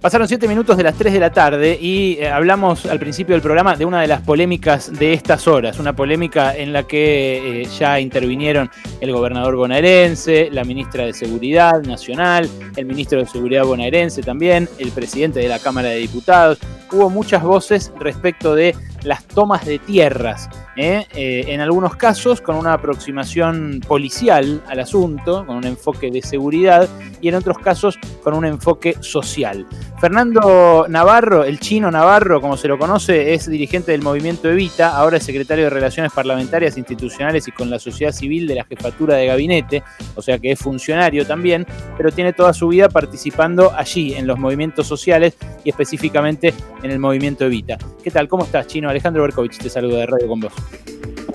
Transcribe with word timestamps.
Pasaron 0.00 0.28
siete 0.28 0.46
minutos 0.46 0.76
de 0.76 0.84
las 0.84 0.94
3 0.94 1.12
de 1.12 1.18
la 1.18 1.32
tarde 1.32 1.76
y 1.80 2.18
eh, 2.20 2.28
hablamos 2.28 2.86
al 2.86 3.00
principio 3.00 3.34
del 3.34 3.42
programa 3.42 3.74
de 3.74 3.84
una 3.84 4.00
de 4.00 4.06
las 4.06 4.20
polémicas 4.20 4.92
de 4.92 5.12
estas 5.12 5.48
horas, 5.48 5.80
una 5.80 5.96
polémica 5.96 6.56
en 6.56 6.72
la 6.72 6.84
que 6.84 7.62
eh, 7.62 7.64
ya 7.64 7.98
intervinieron 7.98 8.70
el 9.00 9.10
gobernador 9.10 9.56
bonaerense, 9.56 10.50
la 10.52 10.62
ministra 10.62 11.04
de 11.04 11.12
Seguridad 11.12 11.82
Nacional, 11.82 12.48
el 12.76 12.86
ministro 12.86 13.18
de 13.18 13.26
Seguridad 13.26 13.64
bonaerense 13.64 14.22
también, 14.22 14.68
el 14.78 14.92
presidente 14.92 15.40
de 15.40 15.48
la 15.48 15.58
Cámara 15.58 15.88
de 15.88 15.96
Diputados. 15.96 16.60
Hubo 16.92 17.10
muchas 17.10 17.42
voces 17.42 17.92
respecto 17.98 18.54
de 18.54 18.76
las 19.02 19.24
tomas 19.24 19.66
de 19.66 19.80
tierras, 19.80 20.48
¿eh? 20.78 21.06
Eh, 21.14 21.44
en 21.48 21.60
algunos 21.60 21.96
casos 21.96 22.40
con 22.40 22.54
una 22.56 22.72
aproximación 22.72 23.80
policial 23.86 24.62
al 24.68 24.80
asunto, 24.80 25.44
con 25.44 25.56
un 25.56 25.64
enfoque 25.64 26.10
de 26.10 26.22
seguridad, 26.22 26.88
y 27.20 27.28
en 27.28 27.34
otros 27.34 27.58
casos 27.58 27.98
con 28.22 28.34
un 28.34 28.44
enfoque 28.44 28.96
social. 29.00 29.66
Fernando 30.00 30.86
Navarro, 30.88 31.42
el 31.44 31.58
chino 31.58 31.90
Navarro, 31.90 32.40
como 32.40 32.56
se 32.56 32.68
lo 32.68 32.78
conoce, 32.78 33.34
es 33.34 33.50
dirigente 33.50 33.90
del 33.90 34.02
movimiento 34.02 34.48
Evita, 34.48 34.96
ahora 34.96 35.16
es 35.16 35.24
secretario 35.24 35.64
de 35.64 35.70
Relaciones 35.70 36.12
Parlamentarias, 36.12 36.78
Institucionales 36.78 37.48
y 37.48 37.52
con 37.52 37.68
la 37.68 37.80
sociedad 37.80 38.12
civil 38.12 38.46
de 38.46 38.54
la 38.54 38.64
jefatura 38.64 39.16
de 39.16 39.26
gabinete, 39.26 39.82
o 40.14 40.22
sea 40.22 40.38
que 40.38 40.52
es 40.52 40.58
funcionario 40.60 41.26
también, 41.26 41.66
pero 41.96 42.12
tiene 42.12 42.32
toda 42.32 42.52
su 42.52 42.68
vida 42.68 42.88
participando 42.88 43.72
allí, 43.76 44.14
en 44.14 44.28
los 44.28 44.38
movimientos 44.38 44.86
sociales 44.86 45.36
y 45.64 45.70
específicamente 45.70 46.54
en 46.82 46.90
el 46.92 47.00
movimiento 47.00 47.44
Evita. 47.44 47.76
¿Qué 48.02 48.12
tal? 48.12 48.28
¿Cómo 48.28 48.44
estás, 48.44 48.68
chino? 48.68 48.88
Alejandro 48.88 49.22
Berkovich 49.22 49.58
te 49.58 49.68
saluda 49.68 49.98
de 49.98 50.06
Radio 50.06 50.28
con 50.28 50.40
vos. 50.40 50.52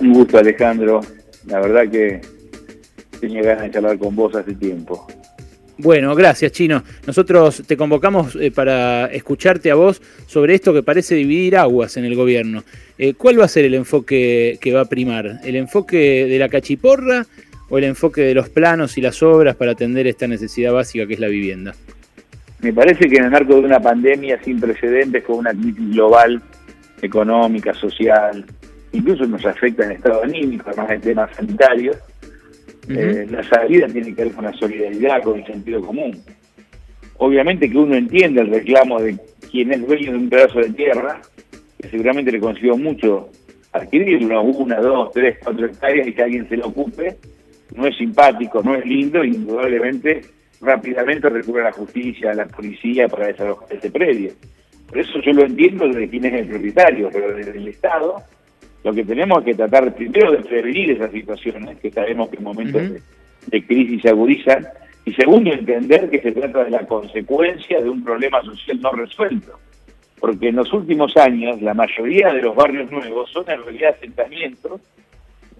Un 0.00 0.12
gusto, 0.12 0.38
Alejandro. 0.38 1.00
La 1.46 1.60
verdad 1.60 1.90
que 1.90 2.20
tenía 3.20 3.42
ganas 3.42 3.62
de 3.64 3.70
charlar 3.70 3.98
con 3.98 4.14
vos 4.14 4.34
hace 4.34 4.54
tiempo. 4.54 5.06
Bueno, 5.76 6.14
gracias, 6.14 6.52
Chino. 6.52 6.84
Nosotros 7.06 7.64
te 7.66 7.76
convocamos 7.76 8.36
eh, 8.36 8.52
para 8.52 9.06
escucharte 9.06 9.70
a 9.70 9.74
vos 9.74 10.00
sobre 10.26 10.54
esto 10.54 10.72
que 10.72 10.84
parece 10.84 11.16
dividir 11.16 11.56
aguas 11.56 11.96
en 11.96 12.04
el 12.04 12.14
gobierno. 12.14 12.62
Eh, 12.96 13.14
¿Cuál 13.14 13.40
va 13.40 13.46
a 13.46 13.48
ser 13.48 13.64
el 13.64 13.74
enfoque 13.74 14.58
que 14.60 14.72
va 14.72 14.82
a 14.82 14.84
primar? 14.84 15.40
¿El 15.42 15.56
enfoque 15.56 16.26
de 16.26 16.38
la 16.38 16.48
cachiporra 16.48 17.26
o 17.68 17.78
el 17.78 17.84
enfoque 17.84 18.20
de 18.20 18.34
los 18.34 18.48
planos 18.48 18.96
y 18.98 19.00
las 19.00 19.20
obras 19.22 19.56
para 19.56 19.72
atender 19.72 20.06
esta 20.06 20.28
necesidad 20.28 20.72
básica 20.72 21.06
que 21.06 21.14
es 21.14 21.20
la 21.20 21.28
vivienda? 21.28 21.74
Me 22.60 22.72
parece 22.72 23.08
que 23.08 23.16
en 23.16 23.24
el 23.24 23.30
marco 23.30 23.54
de 23.54 23.60
una 23.60 23.80
pandemia 23.80 24.40
sin 24.44 24.60
precedentes, 24.60 25.24
con 25.24 25.38
una 25.38 25.50
crisis 25.50 25.90
global 25.90 26.40
económica, 27.02 27.74
social, 27.74 28.44
incluso 28.94 29.26
nos 29.26 29.44
afecta 29.44 29.84
en 29.84 29.92
estado 29.92 30.22
anímico, 30.22 30.64
además 30.68 30.88
de 30.88 30.98
temas 30.98 31.36
sanitarios. 31.36 31.96
Eh, 32.88 33.26
la 33.30 33.42
salida 33.42 33.86
tiene 33.88 34.14
que 34.14 34.24
ver 34.24 34.32
con 34.32 34.44
la 34.44 34.52
solidaridad, 34.52 35.22
con 35.22 35.38
el 35.38 35.46
sentido 35.46 35.80
común. 35.80 36.22
Obviamente 37.16 37.70
que 37.70 37.78
uno 37.78 37.94
entiende 37.94 38.42
el 38.42 38.50
reclamo 38.50 39.00
de 39.00 39.18
quien 39.50 39.72
es 39.72 39.86
dueño 39.86 40.12
de 40.12 40.18
un 40.18 40.28
pedazo 40.28 40.60
de 40.60 40.70
tierra, 40.70 41.20
que 41.80 41.88
seguramente 41.88 42.32
le 42.32 42.40
consiguió 42.40 42.76
mucho 42.76 43.30
adquirirlo, 43.72 44.42
una, 44.42 44.80
dos, 44.80 45.12
tres, 45.12 45.38
cuatro 45.42 45.66
hectáreas 45.66 46.06
y 46.06 46.12
que 46.12 46.22
alguien 46.22 46.48
se 46.48 46.56
lo 46.56 46.68
ocupe, 46.68 47.16
no 47.74 47.86
es 47.86 47.96
simpático, 47.96 48.62
no 48.62 48.76
es 48.76 48.84
lindo, 48.84 49.24
y 49.24 49.30
indudablemente 49.30 50.20
rápidamente 50.60 51.28
recurre 51.28 51.62
a 51.62 51.64
la 51.64 51.72
justicia, 51.72 52.30
a 52.30 52.34
la 52.34 52.46
policía 52.46 53.08
para 53.08 53.26
desalojar 53.26 53.72
ese 53.72 53.90
predio. 53.90 54.32
Por 54.88 54.98
eso 54.98 55.20
yo 55.20 55.32
lo 55.32 55.44
entiendo 55.44 55.88
desde 55.88 56.08
quién 56.08 56.24
es 56.26 56.34
el 56.34 56.48
propietario, 56.48 57.10
pero 57.12 57.34
desde 57.34 57.58
el 57.58 57.68
Estado 57.68 58.22
lo 58.84 58.92
que 58.92 59.04
tenemos 59.04 59.38
es 59.38 59.44
que 59.46 59.54
tratar 59.54 59.94
primero 59.94 60.32
de 60.32 60.38
prevenir 60.38 60.90
esas 60.90 61.10
situaciones, 61.10 61.78
que 61.80 61.90
sabemos 61.90 62.28
que 62.28 62.36
en 62.36 62.44
momentos 62.44 62.82
de, 63.46 63.66
crisis 63.66 64.02
se 64.02 64.10
agudizan, 64.10 64.66
y 65.06 65.12
segundo, 65.14 65.52
entender 65.52 66.10
que 66.10 66.20
se 66.20 66.32
trata 66.32 66.64
de 66.64 66.70
la 66.70 66.86
consecuencia 66.86 67.80
de 67.80 67.88
un 67.88 68.04
problema 68.04 68.42
social 68.42 68.80
no 68.80 68.92
resuelto. 68.92 69.58
Porque 70.20 70.48
en 70.48 70.56
los 70.56 70.72
últimos 70.72 71.16
años 71.16 71.60
la 71.60 71.74
mayoría 71.74 72.32
de 72.32 72.42
los 72.42 72.54
barrios 72.54 72.90
nuevos 72.90 73.30
son 73.30 73.44
en 73.50 73.62
realidad 73.62 73.94
asentamientos 73.96 74.80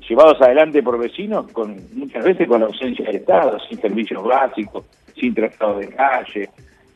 llevados 0.07 0.41
adelante 0.41 0.83
por 0.83 0.99
vecinos 0.99 1.51
con 1.53 1.77
muchas 1.95 2.25
veces 2.25 2.47
con 2.47 2.61
la 2.61 2.67
ausencia 2.67 3.07
del 3.07 3.17
Estado, 3.17 3.59
sin 3.69 3.79
servicios 3.79 4.23
básicos, 4.23 4.85
sin 5.19 5.35
tratado 5.35 5.79
de 5.79 5.89
calle, 5.89 6.49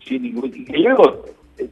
sin 0.04 0.22
ningún... 0.22 0.52
Y 0.54 0.82
luego 0.82 1.24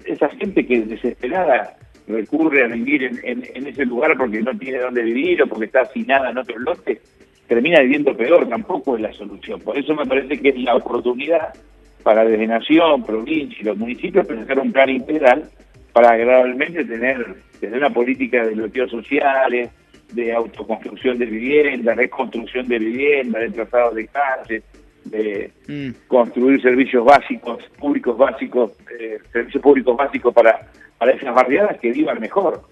esa 0.05 0.29
gente 0.31 0.67
que 0.67 0.81
desesperada 0.81 1.77
recurre 2.07 2.65
a 2.65 2.69
vivir 2.69 3.03
en, 3.23 3.67
ese 3.67 3.85
lugar 3.85 4.17
porque 4.17 4.41
no 4.41 4.57
tiene 4.57 4.79
dónde 4.79 5.03
vivir 5.03 5.43
o 5.43 5.47
porque 5.47 5.67
está 5.67 5.89
nada 6.07 6.31
en 6.31 6.39
otro 6.39 6.59
lote, 6.59 7.01
termina 7.47 7.81
viviendo 7.81 8.17
peor, 8.17 8.49
tampoco 8.49 8.97
es 8.97 9.03
la 9.03 9.13
solución. 9.13 9.61
Por 9.61 9.79
eso 9.79 9.95
me 9.95 10.07
parece 10.07 10.41
que 10.41 10.51
es 10.51 10.59
la 10.59 10.77
oportunidad 10.77 11.55
para 12.03 12.25
desde 12.25 12.47
Nación, 12.47 13.03
provincia 13.05 13.59
y 13.61 13.65
los 13.65 13.77
municipios 13.77 14.27
pensar 14.27 14.59
un 14.61 14.73
plan 14.73 14.89
integral 14.89 15.51
para 15.93 16.17
gradualmente 16.17 16.85
tener 16.85 17.37
desde 17.61 17.77
una 17.77 17.91
política 17.91 18.45
de 18.45 18.55
bloqueos 18.55 18.91
sociales, 18.91 19.71
de 20.13 20.33
autoconstrucción 20.33 21.19
de 21.19 21.27
vivienda, 21.27 21.95
reconstrucción 21.95 22.69
de 22.69 22.79
vivienda, 22.79 23.41
de 23.41 23.51
trazados 23.51 23.95
de 23.95 24.07
calles, 24.07 24.63
de 25.11 25.51
mm. 25.69 26.07
construir 26.09 26.61
servicios 26.61 27.05
básicos, 27.05 27.63
públicos 27.79 28.17
básicos, 28.17 28.73
eh, 28.99 29.19
servicios 29.33 29.63
públicos 29.63 29.97
básicos 29.97 30.35
para, 30.35 30.69
para 30.99 31.13
esas 31.13 31.35
barriadas 31.35 31.79
que 31.79 31.93
vivan 31.93 32.21
mejor. 32.21 32.63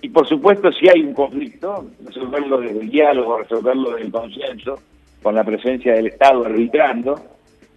Y 0.00 0.08
por 0.10 0.26
supuesto, 0.26 0.70
si 0.72 0.88
hay 0.88 1.02
un 1.02 1.12
conflicto, 1.12 1.86
resolverlo 2.04 2.60
desde 2.60 2.80
el 2.80 2.90
diálogo, 2.90 3.38
resolverlo 3.38 3.90
desde 3.90 4.06
el 4.06 4.12
consenso, 4.12 4.78
con 5.22 5.34
la 5.34 5.44
presencia 5.44 5.94
del 5.94 6.08
Estado 6.08 6.44
arbitrando. 6.44 7.20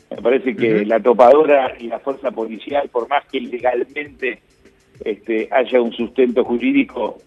Me 0.10 0.18
parece 0.18 0.56
que 0.56 0.86
la 0.86 1.00
topadora 1.00 1.74
y 1.80 1.88
la 1.88 2.00
fuerza 2.00 2.32
policial, 2.32 2.90
por 2.90 3.08
más 3.08 3.26
que 3.32 3.40
legalmente 3.40 4.40
este, 5.04 5.48
haya 5.52 5.82
un 5.82 5.94
sustento 5.94 6.44
jurídico, 6.44 7.18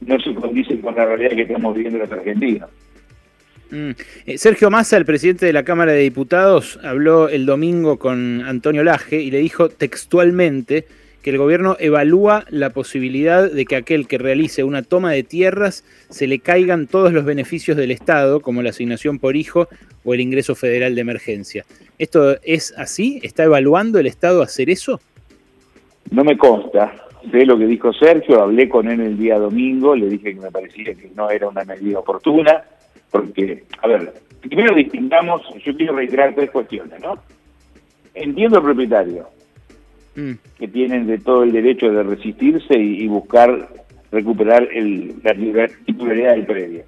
no 0.00 0.18
se 0.18 0.34
condice 0.34 0.78
con 0.80 0.94
la 0.96 1.06
realidad 1.06 1.30
que 1.30 1.42
estamos 1.42 1.74
viviendo 1.74 2.00
los 2.00 2.12
argentinos. 2.12 2.68
Mm. 3.72 3.92
Eh, 4.26 4.36
Sergio 4.36 4.70
Massa, 4.70 4.98
el 4.98 5.06
presidente 5.06 5.46
de 5.46 5.52
la 5.54 5.62
Cámara 5.62 5.92
de 5.92 6.00
Diputados, 6.00 6.78
habló 6.84 7.30
el 7.30 7.46
domingo 7.46 7.98
con 7.98 8.42
Antonio 8.42 8.84
Laje 8.84 9.22
y 9.22 9.30
le 9.30 9.38
dijo 9.38 9.70
textualmente 9.70 10.84
que 11.22 11.30
el 11.30 11.38
gobierno 11.38 11.76
evalúa 11.80 12.44
la 12.50 12.70
posibilidad 12.70 13.50
de 13.50 13.64
que 13.64 13.76
aquel 13.76 14.06
que 14.06 14.18
realice 14.18 14.62
una 14.62 14.82
toma 14.82 15.12
de 15.12 15.22
tierras 15.22 15.84
se 16.10 16.26
le 16.26 16.40
caigan 16.40 16.86
todos 16.86 17.14
los 17.14 17.24
beneficios 17.24 17.76
del 17.76 17.92
Estado, 17.92 18.40
como 18.40 18.60
la 18.60 18.70
asignación 18.70 19.18
por 19.18 19.36
hijo 19.36 19.68
o 20.04 20.12
el 20.12 20.20
ingreso 20.20 20.54
federal 20.54 20.94
de 20.94 21.00
emergencia. 21.00 21.64
¿Esto 21.98 22.36
es 22.42 22.74
así? 22.76 23.20
¿Está 23.22 23.44
evaluando 23.44 23.98
el 23.98 24.06
Estado 24.06 24.42
hacer 24.42 24.68
eso? 24.68 25.00
No 26.10 26.24
me 26.24 26.36
consta. 26.36 26.92
Sé 27.30 27.46
lo 27.46 27.56
que 27.56 27.66
dijo 27.66 27.92
Sergio, 27.94 28.42
hablé 28.42 28.68
con 28.68 28.88
él 28.88 29.00
el 29.00 29.16
día 29.16 29.38
domingo, 29.38 29.96
le 29.96 30.08
dije 30.08 30.34
que 30.34 30.40
me 30.40 30.50
parecía 30.50 30.92
que 30.92 31.10
no 31.14 31.30
era 31.30 31.48
una 31.48 31.64
medida 31.64 32.00
oportuna 32.00 32.64
porque, 33.12 33.62
a 33.80 33.86
ver, 33.86 34.14
primero 34.40 34.74
distingamos, 34.74 35.42
yo 35.64 35.76
quiero 35.76 35.94
reiterar 35.94 36.34
tres 36.34 36.50
cuestiones, 36.50 37.00
¿no? 37.00 37.18
Entiendo 38.14 38.58
al 38.58 38.64
propietario, 38.64 39.28
mm. 40.16 40.32
que 40.58 40.68
tienen 40.68 41.06
de 41.06 41.18
todo 41.18 41.44
el 41.44 41.52
derecho 41.52 41.90
de 41.90 42.02
resistirse 42.02 42.74
y, 42.74 43.06
buscar 43.06 43.68
recuperar 44.10 44.66
el, 44.72 45.14
la 45.22 45.34
titularidad 45.86 46.32
del 46.32 46.46
predio. 46.46 46.84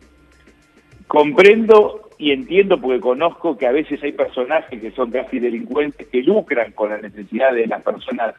Comprendo 1.06 2.10
y 2.18 2.32
entiendo 2.32 2.80
porque 2.80 3.00
conozco 3.00 3.56
que 3.56 3.66
a 3.66 3.72
veces 3.72 4.02
hay 4.02 4.12
personajes 4.12 4.80
que 4.80 4.90
son 4.92 5.10
casi 5.10 5.38
delincuentes 5.38 6.06
que 6.08 6.22
lucran 6.22 6.72
con 6.72 6.90
la 6.90 6.98
necesidad 6.98 7.52
de 7.52 7.66
las 7.66 7.82
personas 7.82 8.34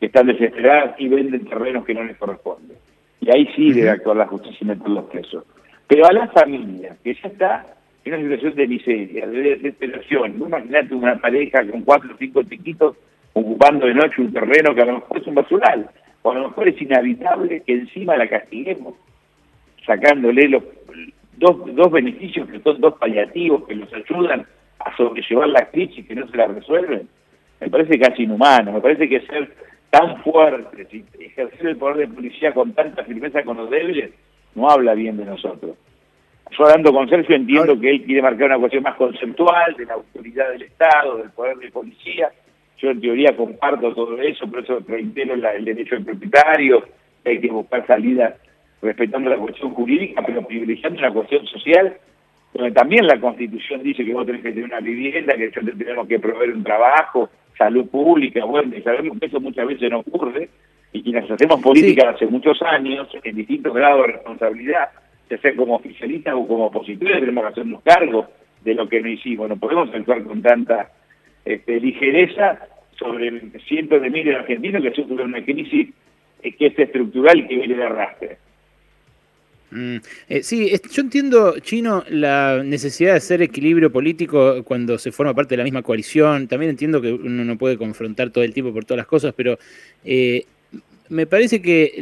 que 0.00 0.06
están 0.06 0.26
desesperadas 0.26 0.98
y 0.98 1.08
venden 1.08 1.44
terrenos 1.44 1.84
que 1.84 1.94
no 1.94 2.02
les 2.02 2.16
corresponden. 2.16 2.76
Y 3.20 3.30
ahí 3.30 3.46
sí 3.54 3.72
debe 3.72 3.90
actuar 3.90 4.16
la 4.16 4.26
justicia 4.26 4.58
y 4.62 4.64
meter 4.64 4.88
los 4.88 5.04
presos. 5.04 5.44
Pero 5.90 6.06
a 6.06 6.12
la 6.12 6.28
familia, 6.28 6.96
que 7.02 7.14
ya 7.14 7.28
está 7.28 7.66
en 8.04 8.14
una 8.14 8.22
situación 8.22 8.54
de 8.54 8.68
miseria, 8.68 9.26
de 9.26 9.42
desesperación, 9.56 10.36
imagínate 10.40 10.94
una 10.94 11.16
pareja 11.16 11.66
con 11.68 11.82
cuatro 11.82 12.14
o 12.14 12.16
cinco 12.16 12.44
chiquitos 12.44 12.96
ocupando 13.32 13.86
de 13.86 13.94
noche 13.94 14.22
un 14.22 14.32
terreno 14.32 14.72
que 14.72 14.82
a 14.82 14.84
lo 14.84 14.94
mejor 14.94 15.18
es 15.18 15.26
un 15.26 15.34
basural, 15.34 15.90
o 16.22 16.30
a 16.30 16.34
lo 16.34 16.48
mejor 16.48 16.68
es 16.68 16.80
inhabitable, 16.80 17.64
que 17.66 17.72
encima 17.72 18.16
la 18.16 18.28
castiguemos, 18.28 18.94
sacándole 19.84 20.48
los 20.48 20.62
dos, 21.38 21.74
dos 21.74 21.90
beneficios 21.90 22.48
que 22.48 22.60
son 22.60 22.80
dos 22.80 22.94
paliativos 22.94 23.66
que 23.66 23.74
nos 23.74 23.92
ayudan 23.92 24.46
a 24.78 24.96
sobrellevar 24.96 25.48
la 25.48 25.68
crisis 25.70 26.06
que 26.06 26.14
no 26.14 26.28
se 26.28 26.36
la 26.36 26.46
resuelven, 26.46 27.08
me 27.60 27.68
parece 27.68 27.98
casi 27.98 28.22
inhumano, 28.22 28.74
me 28.74 28.80
parece 28.80 29.08
que 29.08 29.22
ser 29.22 29.52
tan 29.90 30.22
fuerte, 30.22 30.86
ejercer 31.18 31.66
el 31.66 31.76
poder 31.78 31.96
de 31.96 32.14
policía 32.14 32.54
con 32.54 32.74
tanta 32.74 33.02
firmeza 33.02 33.42
con 33.42 33.56
los 33.56 33.68
débiles, 33.68 34.12
no 34.54 34.68
habla 34.68 34.94
bien 34.94 35.16
de 35.16 35.24
nosotros. 35.24 35.76
Yo 36.50 36.64
hablando 36.64 36.92
con 36.92 37.08
Sergio 37.08 37.36
entiendo 37.36 37.78
que 37.78 37.90
él 37.90 38.02
quiere 38.02 38.22
marcar 38.22 38.46
una 38.46 38.58
cuestión 38.58 38.82
más 38.82 38.96
conceptual 38.96 39.74
de 39.76 39.86
la 39.86 39.94
autoridad 39.94 40.50
del 40.50 40.62
Estado, 40.62 41.18
del 41.18 41.30
poder 41.30 41.58
de 41.58 41.70
policía. 41.70 42.30
Yo 42.78 42.90
en 42.90 43.00
teoría 43.00 43.36
comparto 43.36 43.94
todo 43.94 44.20
eso, 44.20 44.50
por 44.50 44.60
eso 44.60 44.80
reitero 44.86 45.34
el 45.34 45.64
derecho 45.64 45.94
del 45.94 46.04
propietario, 46.04 46.84
hay 47.24 47.40
que 47.40 47.48
buscar 47.48 47.86
salidas 47.86 48.34
respetando 48.82 49.30
la 49.30 49.36
cuestión 49.36 49.74
jurídica, 49.74 50.22
pero 50.26 50.46
privilegiando 50.46 51.00
la 51.00 51.12
cuestión 51.12 51.46
social, 51.46 51.96
donde 52.54 52.72
también 52.72 53.06
la 53.06 53.20
Constitución 53.20 53.82
dice 53.82 54.04
que 54.04 54.14
vos 54.14 54.26
tenés 54.26 54.42
que 54.42 54.50
tener 54.50 54.64
una 54.64 54.80
vivienda, 54.80 55.34
que 55.34 55.48
nosotros 55.48 55.78
tenemos 55.78 56.08
que 56.08 56.18
proveer 56.18 56.52
un 56.52 56.64
trabajo, 56.64 57.28
salud 57.56 57.86
pública, 57.88 58.44
bueno, 58.44 58.74
y 58.74 58.82
sabemos 58.82 59.18
que 59.20 59.26
eso 59.26 59.40
muchas 59.40 59.66
veces 59.66 59.90
no 59.90 59.98
ocurre, 60.00 60.48
y 60.92 61.02
quienes 61.02 61.30
hacemos 61.30 61.60
política 61.60 62.10
hace 62.10 62.26
muchos 62.26 62.60
años, 62.62 63.08
en 63.22 63.36
distintos 63.36 63.72
grados 63.72 64.06
de 64.06 64.12
responsabilidad, 64.14 64.90
ya 65.28 65.38
sea 65.38 65.54
como 65.54 65.76
oficialistas 65.76 66.34
o 66.34 66.46
como 66.46 66.66
opositores, 66.66 67.20
tenemos 67.20 67.44
que 67.44 67.50
hacernos 67.50 67.82
cargo 67.82 68.26
de 68.64 68.74
lo 68.74 68.88
que 68.88 69.00
no 69.00 69.08
hicimos. 69.08 69.48
No 69.48 69.56
podemos 69.56 69.94
actuar 69.94 70.24
con 70.24 70.42
tanta 70.42 70.90
este, 71.44 71.80
ligereza 71.80 72.58
sobre 72.98 73.40
cientos 73.60 74.02
de 74.02 74.10
miles 74.10 74.34
de 74.34 74.40
argentinos 74.40 74.82
que 74.82 74.90
sufren 74.90 75.20
una 75.20 75.44
crisis 75.44 75.88
eh, 76.42 76.52
que 76.52 76.66
es 76.66 76.78
estructural 76.78 77.38
y 77.38 77.46
que 77.46 77.56
viene 77.56 77.74
de 77.76 77.84
arrastre. 77.84 78.38
Mm, 79.70 79.96
eh, 80.28 80.42
sí, 80.42 80.72
yo 80.90 81.02
entiendo, 81.02 81.58
Chino, 81.60 82.04
la 82.08 82.62
necesidad 82.64 83.12
de 83.12 83.18
hacer 83.18 83.40
equilibrio 83.40 83.92
político 83.92 84.64
cuando 84.64 84.98
se 84.98 85.12
forma 85.12 85.32
parte 85.32 85.50
de 85.50 85.58
la 85.58 85.64
misma 85.64 85.82
coalición. 85.82 86.48
También 86.48 86.70
entiendo 86.70 87.00
que 87.00 87.12
uno 87.12 87.44
no 87.44 87.56
puede 87.56 87.78
confrontar 87.78 88.30
todo 88.30 88.42
el 88.42 88.52
tiempo 88.52 88.72
por 88.72 88.84
todas 88.84 88.98
las 88.98 89.06
cosas, 89.06 89.32
pero 89.36 89.58
eh, 90.04 90.44
me 91.10 91.26
parece 91.26 91.60
que 91.60 91.92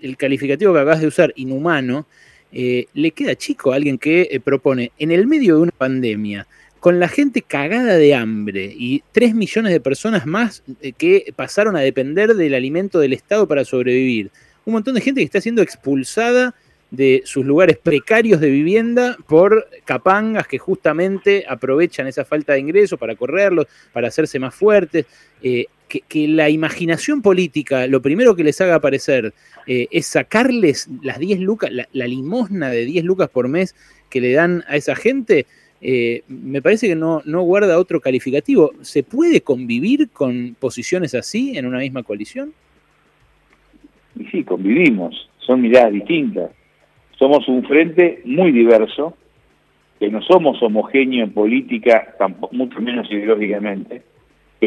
el 0.00 0.16
calificativo 0.16 0.72
que 0.72 0.80
acabas 0.80 1.00
de 1.00 1.08
usar, 1.08 1.32
inhumano, 1.36 2.06
eh, 2.52 2.86
le 2.94 3.10
queda 3.10 3.34
chico 3.34 3.72
a 3.72 3.76
alguien 3.76 3.98
que 3.98 4.28
eh, 4.30 4.38
propone 4.38 4.92
en 4.98 5.10
el 5.10 5.26
medio 5.26 5.56
de 5.56 5.62
una 5.62 5.72
pandemia, 5.72 6.46
con 6.78 7.00
la 7.00 7.08
gente 7.08 7.42
cagada 7.42 7.96
de 7.96 8.14
hambre 8.14 8.72
y 8.78 9.02
3 9.10 9.34
millones 9.34 9.72
de 9.72 9.80
personas 9.80 10.24
más 10.24 10.62
eh, 10.80 10.92
que 10.92 11.32
pasaron 11.34 11.76
a 11.76 11.80
depender 11.80 12.34
del 12.34 12.54
alimento 12.54 13.00
del 13.00 13.12
Estado 13.12 13.48
para 13.48 13.64
sobrevivir. 13.64 14.30
Un 14.64 14.74
montón 14.74 14.94
de 14.94 15.00
gente 15.00 15.20
que 15.20 15.24
está 15.24 15.40
siendo 15.40 15.62
expulsada 15.62 16.54
de 16.92 17.22
sus 17.24 17.44
lugares 17.44 17.76
precarios 17.76 18.40
de 18.40 18.50
vivienda 18.50 19.16
por 19.26 19.66
capangas 19.84 20.46
que 20.46 20.58
justamente 20.58 21.44
aprovechan 21.48 22.06
esa 22.06 22.24
falta 22.24 22.52
de 22.52 22.60
ingresos 22.60 23.00
para 23.00 23.16
correrlos, 23.16 23.66
para 23.92 24.08
hacerse 24.08 24.38
más 24.38 24.54
fuertes. 24.54 25.06
Que, 26.02 26.28
la 26.28 26.50
imaginación 26.50 27.22
política, 27.22 27.86
lo 27.86 28.02
primero 28.02 28.34
que 28.34 28.44
les 28.44 28.60
haga 28.60 28.76
aparecer 28.76 29.32
eh, 29.66 29.86
es 29.90 30.06
sacarles 30.06 30.88
las 31.02 31.18
10 31.18 31.40
lucas, 31.40 31.70
la, 31.70 32.06
limosna 32.06 32.70
de 32.70 32.84
10 32.84 33.04
lucas 33.04 33.28
por 33.28 33.48
mes 33.48 33.74
que 34.10 34.20
le 34.20 34.32
dan 34.32 34.64
a 34.68 34.76
esa 34.76 34.94
gente, 34.94 35.46
eh, 35.80 36.22
me 36.28 36.62
parece 36.62 36.88
que 36.88 36.96
no, 36.96 37.22
no 37.24 37.42
guarda 37.42 37.78
otro 37.78 38.00
calificativo. 38.00 38.72
¿Se 38.80 39.02
puede 39.02 39.40
convivir 39.42 40.10
con 40.10 40.56
posiciones 40.58 41.14
así 41.14 41.56
en 41.58 41.66
una 41.66 41.78
misma 41.78 42.02
coalición? 42.02 42.52
Sí, 44.30 44.44
convivimos, 44.44 45.28
son 45.38 45.60
miradas 45.60 45.92
distintas 45.92 46.50
somos 47.18 47.48
un 47.48 47.64
frente 47.64 48.20
muy 48.24 48.52
diverso, 48.52 49.16
que 49.98 50.08
no 50.08 50.20
somos 50.22 50.62
homogéneos 50.62 51.28
en 51.28 51.34
política, 51.34 52.14
tampoco, 52.18 52.54
mucho 52.54 52.80
menos 52.80 53.10
ideológicamente, 53.10 54.02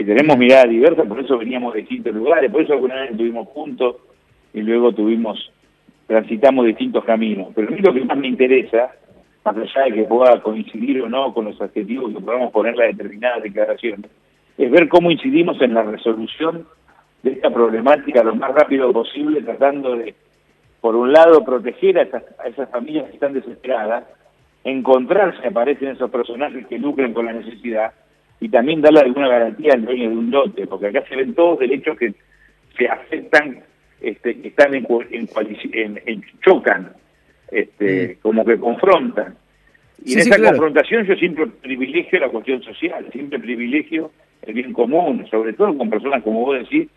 tenemos 0.03 0.38
mirada 0.38 0.65
diversa, 0.65 1.03
por 1.03 1.19
eso 1.19 1.38
veníamos 1.38 1.73
de 1.73 1.81
distintos 1.81 2.13
lugares, 2.13 2.51
por 2.51 2.61
eso 2.61 2.73
alguna 2.73 2.95
vez 3.01 3.11
estuvimos 3.11 3.47
juntos 3.49 3.97
y 4.53 4.61
luego 4.61 4.91
tuvimos, 4.91 5.51
transitamos 6.07 6.65
distintos 6.65 7.03
caminos. 7.05 7.49
Pero 7.55 7.67
a 7.67 7.71
mí 7.71 7.79
lo 7.79 7.94
que 7.94 8.05
más 8.05 8.17
me 8.17 8.27
interesa, 8.27 8.91
más 9.45 9.55
allá 9.55 9.85
de 9.85 9.94
que 9.94 10.03
pueda 10.03 10.41
coincidir 10.41 11.01
o 11.01 11.09
no 11.09 11.33
con 11.33 11.45
los 11.45 11.61
adjetivos 11.61 12.13
que 12.13 12.21
podamos 12.21 12.51
poner 12.51 12.75
las 12.75 12.95
determinadas 12.95 13.44
declaraciones, 13.44 14.09
es 14.57 14.71
ver 14.71 14.89
cómo 14.89 15.11
incidimos 15.11 15.61
en 15.61 15.73
la 15.73 15.83
resolución 15.83 16.65
de 17.23 17.31
esta 17.31 17.49
problemática 17.49 18.23
lo 18.23 18.35
más 18.35 18.53
rápido 18.53 18.91
posible, 18.91 19.41
tratando 19.41 19.95
de 19.95 20.15
por 20.81 20.95
un 20.95 21.11
lado, 21.11 21.44
proteger 21.44 21.97
a 21.99 22.47
esas, 22.47 22.69
familias 22.69 23.07
que 23.07 23.15
están 23.15 23.33
desesperadas, 23.33 24.05
encontrarse, 24.63 25.47
aparecen 25.47 25.89
esos 25.89 26.09
personajes 26.09 26.65
que 26.67 26.77
lucren 26.77 27.13
con 27.13 27.25
la 27.25 27.33
necesidad, 27.33 27.94
y 28.39 28.50
también 28.50 28.81
darle 28.81 29.00
alguna 29.01 29.28
garantía 29.28 29.74
al 29.74 29.86
dueño 29.86 30.10
de 30.10 30.16
un 30.16 30.31
lote, 30.31 30.68
porque 30.68 30.88
acá 30.88 31.04
se 31.07 31.16
ven 31.16 31.34
todos 31.34 31.60
derechos 31.60 31.98
que 31.98 32.13
se 32.78 32.88
aceptan, 32.88 33.63
este, 34.01 34.39
que 34.39 34.50
están 34.50 34.75
en, 34.75 34.88
en, 36.06 36.24
chocan, 36.42 36.94
este, 37.51 38.18
mm. 38.18 38.22
como 38.22 38.45
que 38.45 38.57
confrontan. 38.57 39.36
Y 40.06 40.13
en 40.13 40.19
esa 40.19 40.38
confrontación 40.38 41.06
yo 41.06 41.16
siempre 41.16 41.48
privilegio 41.48 42.19
la 42.19 42.30
cuestión 42.30 42.62
social, 42.62 43.07
siempre 43.12 43.39
privilegio 43.39 44.12
el 44.44 44.54
bien 44.54 44.72
común, 44.72 45.25
sobre 45.30 45.54
todo 45.54 45.75
con 45.75 45.90
personas 45.90 46.24
como 46.24 46.45
vos 46.45 46.60
decís, 46.60 46.88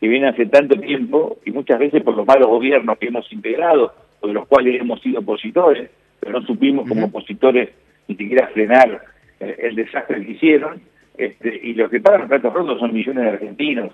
que 0.00 0.08
viene 0.08 0.28
hace 0.28 0.46
tanto 0.46 0.78
tiempo 0.80 1.38
y 1.44 1.50
muchas 1.50 1.78
veces 1.78 2.02
por 2.02 2.16
los 2.16 2.26
malos 2.26 2.48
gobiernos 2.48 2.98
que 2.98 3.08
hemos 3.08 3.30
integrado 3.32 3.94
o 4.20 4.26
de 4.26 4.32
los 4.32 4.46
cuales 4.46 4.80
hemos 4.80 5.00
sido 5.02 5.20
opositores, 5.20 5.90
pero 6.20 6.40
no 6.40 6.46
supimos 6.46 6.88
como 6.88 7.06
opositores 7.06 7.70
ni 8.08 8.16
siquiera 8.16 8.48
frenar 8.48 9.02
el 9.40 9.74
desastre 9.74 10.24
que 10.24 10.32
hicieron. 10.32 10.80
Este, 11.16 11.60
y 11.62 11.74
los 11.74 11.90
que 11.90 12.00
pagan 12.00 12.20
los 12.20 12.28
platos 12.28 12.52
rotos 12.52 12.78
son 12.78 12.92
millones 12.92 13.24
de 13.24 13.30
argentinos 13.30 13.90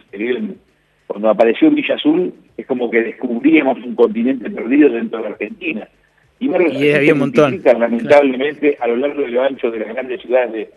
Cuando 1.06 1.30
apareció 1.30 1.70
Villa 1.70 1.94
Azul 1.94 2.34
es 2.56 2.66
como 2.66 2.90
que 2.90 3.00
descubríamos 3.00 3.78
un 3.78 3.94
continente 3.94 4.50
perdido 4.50 4.88
dentro 4.90 5.22
de 5.22 5.28
Argentina. 5.28 5.88
Y, 6.40 6.52
había 6.90 7.12
un 7.12 7.20
montón. 7.20 7.62
Lamentablemente 7.64 8.76
a 8.80 8.88
lo 8.88 8.96
largo 8.96 9.22
y 9.22 9.30
lo 9.30 9.42
ancho 9.42 9.70
de 9.70 9.78
las 9.78 9.88
grandes 9.90 10.20
ciudades 10.22 10.68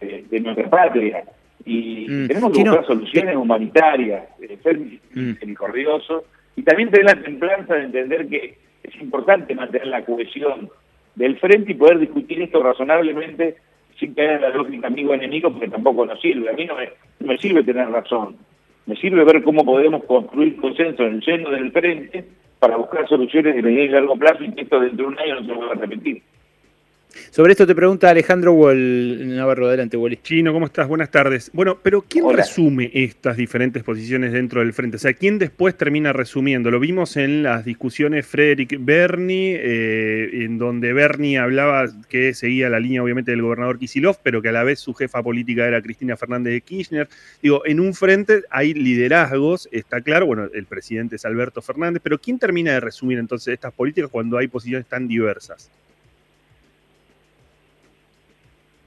de, 0.00 0.24
de 0.30 0.40
nuestra 0.40 0.70
patria 0.70 1.24
y 1.64 2.06
mm. 2.08 2.28
tenemos 2.28 2.52
que 2.52 2.62
buscar 2.62 2.86
soluciones 2.86 3.36
humanitarias, 3.36 4.24
eh, 4.40 4.58
ser 4.62 4.78
mm. 4.78 5.00
misericordiosos 5.14 6.24
y 6.56 6.62
también 6.62 6.90
tener 6.90 7.06
la 7.06 7.22
templanza 7.22 7.74
de 7.74 7.84
entender 7.84 8.26
que 8.28 8.58
es 8.82 9.00
importante 9.00 9.54
mantener 9.54 9.88
la 9.88 10.04
cohesión 10.04 10.70
del 11.14 11.38
frente 11.38 11.72
y 11.72 11.74
poder 11.74 11.98
discutir 11.98 12.40
esto 12.42 12.62
razonablemente 12.62 13.56
sin 13.98 14.14
caer 14.14 14.32
en 14.32 14.42
la 14.42 14.48
lógica 14.50 14.86
amigo-enemigo 14.86 15.50
porque 15.50 15.68
tampoco 15.68 16.06
nos 16.06 16.20
sirve. 16.20 16.50
A 16.50 16.52
mí 16.52 16.66
no 16.66 16.76
me, 17.20 17.38
sirve 17.38 17.62
tener 17.62 17.88
razón, 17.88 18.36
me 18.86 18.96
sirve 18.96 19.24
ver 19.24 19.42
cómo 19.42 19.64
podemos 19.64 20.04
construir 20.04 20.56
consenso 20.56 21.04
en 21.04 21.14
el 21.16 21.24
seno 21.24 21.50
del 21.50 21.72
frente 21.72 22.24
para 22.58 22.76
buscar 22.76 23.08
soluciones 23.08 23.54
de 23.54 23.62
medio 23.62 23.84
y 23.84 23.88
largo 23.88 24.16
plazo 24.16 24.44
y 24.44 24.52
que 24.52 24.62
esto 24.62 24.80
dentro 24.80 25.06
de 25.06 25.12
un 25.12 25.18
año 25.18 25.40
no 25.40 25.46
se 25.46 25.52
vuelva 25.52 25.72
a 25.74 25.78
repetir. 25.78 26.22
Sobre 27.30 27.52
esto 27.52 27.66
te 27.66 27.74
pregunta 27.74 28.10
Alejandro 28.10 28.52
Wall, 28.52 29.36
Navarro, 29.36 29.68
adelante, 29.68 29.96
Wally. 29.96 30.18
Chino, 30.22 30.52
¿cómo 30.52 30.66
estás? 30.66 30.88
Buenas 30.88 31.10
tardes. 31.10 31.50
Bueno, 31.52 31.78
pero 31.82 32.02
¿quién 32.02 32.24
resume 32.34 32.90
estas 32.94 33.36
diferentes 33.36 33.82
posiciones 33.82 34.32
dentro 34.32 34.60
del 34.60 34.72
frente? 34.72 34.96
O 34.96 35.00
sea, 35.00 35.12
¿quién 35.12 35.38
después 35.38 35.76
termina 35.76 36.12
resumiendo? 36.12 36.70
Lo 36.70 36.80
vimos 36.80 37.16
en 37.16 37.42
las 37.42 37.64
discusiones 37.64 38.26
Frederick 38.26 38.76
Bernie, 38.80 39.58
eh, 39.60 40.44
en 40.44 40.58
donde 40.58 40.92
Bernie 40.92 41.38
hablaba 41.38 41.86
que 42.08 42.34
seguía 42.34 42.68
la 42.68 42.80
línea, 42.80 43.02
obviamente, 43.02 43.30
del 43.30 43.42
gobernador 43.42 43.78
Kisilov, 43.78 44.18
pero 44.22 44.42
que 44.42 44.48
a 44.48 44.52
la 44.52 44.64
vez 44.64 44.80
su 44.80 44.94
jefa 44.94 45.22
política 45.22 45.66
era 45.66 45.82
Cristina 45.82 46.16
Fernández 46.16 46.52
de 46.52 46.60
Kirchner. 46.60 47.08
Digo, 47.42 47.62
en 47.66 47.80
un 47.80 47.94
frente 47.94 48.42
hay 48.50 48.74
liderazgos, 48.74 49.68
está 49.72 50.00
claro, 50.00 50.26
bueno, 50.26 50.48
el 50.52 50.66
presidente 50.66 51.16
es 51.16 51.24
Alberto 51.24 51.62
Fernández, 51.62 52.00
pero 52.02 52.18
¿quién 52.18 52.38
termina 52.38 52.72
de 52.72 52.80
resumir 52.80 53.18
entonces 53.18 53.54
estas 53.54 53.72
políticas 53.72 54.10
cuando 54.10 54.38
hay 54.38 54.48
posiciones 54.48 54.86
tan 54.86 55.08
diversas? 55.08 55.70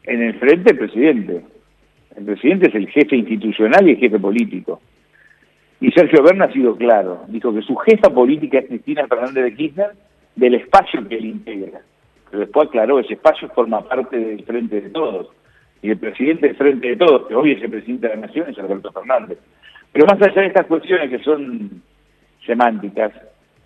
En 0.03 0.21
el 0.21 0.39
frente, 0.39 0.71
el 0.71 0.77
presidente. 0.77 1.41
El 2.15 2.25
presidente 2.25 2.69
es 2.69 2.75
el 2.75 2.89
jefe 2.89 3.15
institucional 3.15 3.87
y 3.87 3.91
el 3.91 3.97
jefe 3.97 4.19
político. 4.19 4.81
Y 5.79 5.91
Sergio 5.91 6.23
Berna 6.23 6.45
ha 6.45 6.53
sido 6.53 6.75
claro. 6.75 7.23
Dijo 7.27 7.53
que 7.53 7.61
su 7.61 7.75
jefa 7.75 8.09
política 8.09 8.59
es 8.59 8.67
Cristina 8.67 9.07
Fernández 9.07 9.43
de 9.43 9.55
Kirchner 9.55 9.91
del 10.35 10.55
espacio 10.55 11.07
que 11.07 11.15
él 11.15 11.25
integra. 11.25 11.81
Pero 12.29 12.41
después 12.41 12.69
aclaró, 12.69 12.99
ese 12.99 13.13
espacio 13.13 13.49
forma 13.49 13.81
parte 13.81 14.17
del 14.17 14.43
frente 14.43 14.81
de 14.81 14.89
todos. 14.89 15.29
Y 15.81 15.89
el 15.89 15.97
presidente 15.97 16.47
del 16.47 16.55
frente 16.55 16.87
de 16.89 16.95
todos, 16.95 17.27
que 17.27 17.35
hoy 17.35 17.53
es 17.53 17.63
el 17.63 17.71
presidente 17.71 18.07
de 18.07 18.15
la 18.15 18.27
Nación, 18.27 18.49
es 18.49 18.57
Alberto 18.59 18.91
Fernández. 18.91 19.39
Pero 19.91 20.05
más 20.05 20.21
allá 20.21 20.41
de 20.41 20.47
estas 20.47 20.67
cuestiones 20.67 21.09
que 21.09 21.19
son 21.23 21.81
semánticas, 22.45 23.11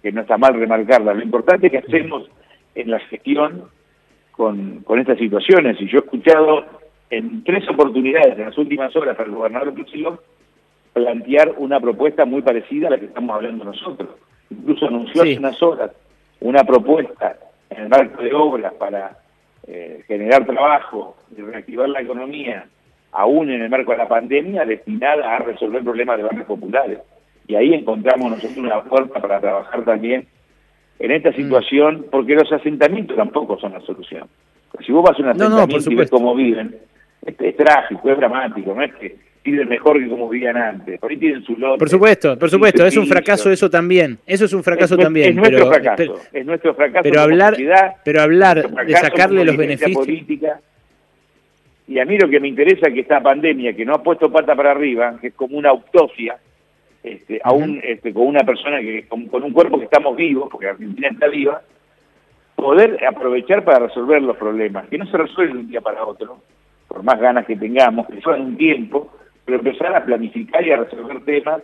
que 0.01 0.11
no 0.11 0.21
está 0.21 0.37
mal 0.37 0.53
remarcarlas, 0.53 1.17
lo 1.17 1.23
importante 1.23 1.69
que 1.69 1.79
hacemos 1.79 2.29
en 2.73 2.91
la 2.91 2.99
gestión 2.99 3.65
con, 4.35 4.81
con 4.83 4.99
estas 4.99 5.17
situaciones. 5.17 5.79
Y 5.79 5.87
yo 5.87 5.99
he 5.99 6.01
escuchado 6.01 6.65
en 7.09 7.43
tres 7.43 7.67
oportunidades 7.69 8.37
en 8.37 8.45
las 8.45 8.57
últimas 8.57 8.95
horas 8.95 9.17
al 9.19 9.31
gobernador 9.31 9.73
Puchilov 9.73 10.19
plantear 10.93 11.53
una 11.57 11.79
propuesta 11.79 12.25
muy 12.25 12.41
parecida 12.41 12.87
a 12.87 12.91
la 12.91 12.97
que 12.97 13.05
estamos 13.05 13.35
hablando 13.35 13.65
nosotros. 13.65 14.09
Incluso 14.49 14.87
anunció 14.87 15.23
hace 15.23 15.37
unas 15.37 15.61
horas 15.61 15.91
una 16.39 16.63
propuesta 16.63 17.37
en 17.69 17.83
el 17.83 17.89
marco 17.89 18.21
de 18.21 18.33
obras 18.33 18.73
para 18.75 19.17
eh, 19.67 20.03
generar 20.07 20.45
trabajo 20.45 21.17
y 21.35 21.41
reactivar 21.41 21.89
la 21.89 22.01
economía, 22.01 22.67
aún 23.11 23.49
en 23.49 23.61
el 23.61 23.69
marco 23.69 23.91
de 23.91 23.97
la 23.97 24.07
pandemia, 24.07 24.65
destinada 24.65 25.35
a 25.35 25.39
resolver 25.39 25.83
problemas 25.83 26.17
de 26.17 26.23
barrios 26.23 26.45
populares. 26.45 26.99
Y 27.47 27.55
ahí 27.55 27.73
encontramos 27.73 28.31
nosotros 28.31 28.57
una 28.57 28.81
forma 28.81 29.19
para 29.19 29.39
trabajar 29.39 29.83
también 29.83 30.27
en 30.99 31.11
esta 31.11 31.31
mm. 31.31 31.35
situación, 31.35 32.05
porque 32.09 32.35
los 32.35 32.51
asentamientos 32.51 33.15
tampoco 33.15 33.59
son 33.59 33.73
la 33.73 33.81
solución. 33.81 34.27
si 34.85 34.91
vos 34.91 35.03
vas 35.03 35.19
a 35.19 35.23
un 35.23 35.29
asentamiento 35.29 35.91
y 35.91 35.95
ves 35.95 36.09
cómo 36.09 36.35
viven, 36.35 36.75
es, 37.25 37.57
trágico, 37.57 38.09
es 38.09 38.17
dramático, 38.17 38.73
no 38.73 38.81
es 38.81 38.93
que 38.95 39.15
viven 39.43 39.69
mejor 39.69 39.99
que 39.99 40.07
como 40.07 40.29
vivían 40.29 40.57
antes. 40.57 40.99
Por 40.99 41.11
ahí 41.11 41.17
tienen 41.17 41.43
su 41.43 41.55
lote. 41.57 41.79
Por 41.79 41.89
supuesto, 41.89 42.37
por 42.37 42.49
supuesto, 42.49 42.85
es 42.85 42.97
un 42.97 43.07
fracaso 43.07 43.51
eso 43.51 43.69
también. 43.69 44.17
Eso 44.25 44.45
es 44.45 44.53
un 44.53 44.63
fracaso 44.63 44.97
también. 44.97 45.29
Es 45.29 45.35
nuestro 45.35 45.67
fracaso, 45.67 46.19
es 46.33 46.45
nuestro 46.45 46.73
fracaso. 46.73 47.03
Pero 47.03 47.21
hablar, 47.21 47.55
pero 48.03 48.21
hablar 48.21 48.85
de 48.85 48.93
sacarle 48.93 49.45
los 49.45 49.57
beneficios. 49.57 50.07
Y 51.87 51.99
a 51.99 52.05
mí 52.05 52.17
lo 52.17 52.27
que 52.27 52.39
me 52.39 52.47
interesa 52.47 52.87
es 52.87 52.93
que 52.93 53.01
esta 53.01 53.21
pandemia, 53.21 53.73
que 53.73 53.85
no 53.85 53.93
ha 53.93 54.01
puesto 54.01 54.31
pata 54.31 54.55
para 54.55 54.71
arriba, 54.71 55.17
que 55.21 55.27
es 55.27 55.33
como 55.35 55.57
una 55.57 55.69
autopsia, 55.69 56.37
este, 57.05 57.39
aún 57.43 57.79
este, 57.83 58.13
con 58.13 58.27
una 58.27 58.41
persona 58.41 58.79
que 58.79 59.07
con, 59.07 59.29
un 59.31 59.51
cuerpo 59.51 59.77
que 59.77 59.85
estamos 59.85 60.15
vivos, 60.15 60.49
porque 60.51 60.69
Argentina 60.69 61.09
está 61.09 61.27
viva, 61.27 61.61
poder 62.55 63.05
aprovechar 63.05 63.63
para 63.63 63.87
resolver 63.87 64.21
los 64.21 64.37
problemas, 64.37 64.87
que 64.87 64.97
no 64.97 65.05
se 65.05 65.17
resuelven 65.17 65.57
de 65.57 65.61
un 65.61 65.69
día 65.69 65.81
para 65.81 66.03
otro, 66.03 66.39
por 66.87 67.03
más 67.03 67.19
ganas 67.19 67.45
que 67.45 67.55
tengamos, 67.55 68.07
que 68.07 68.15
llevan 68.15 68.41
un 68.41 68.57
tiempo, 68.57 69.11
pero 69.45 69.59
empezar 69.59 69.95
a 69.95 70.03
planificar 70.03 70.65
y 70.65 70.71
a 70.71 70.77
resolver 70.77 71.23
temas 71.25 71.61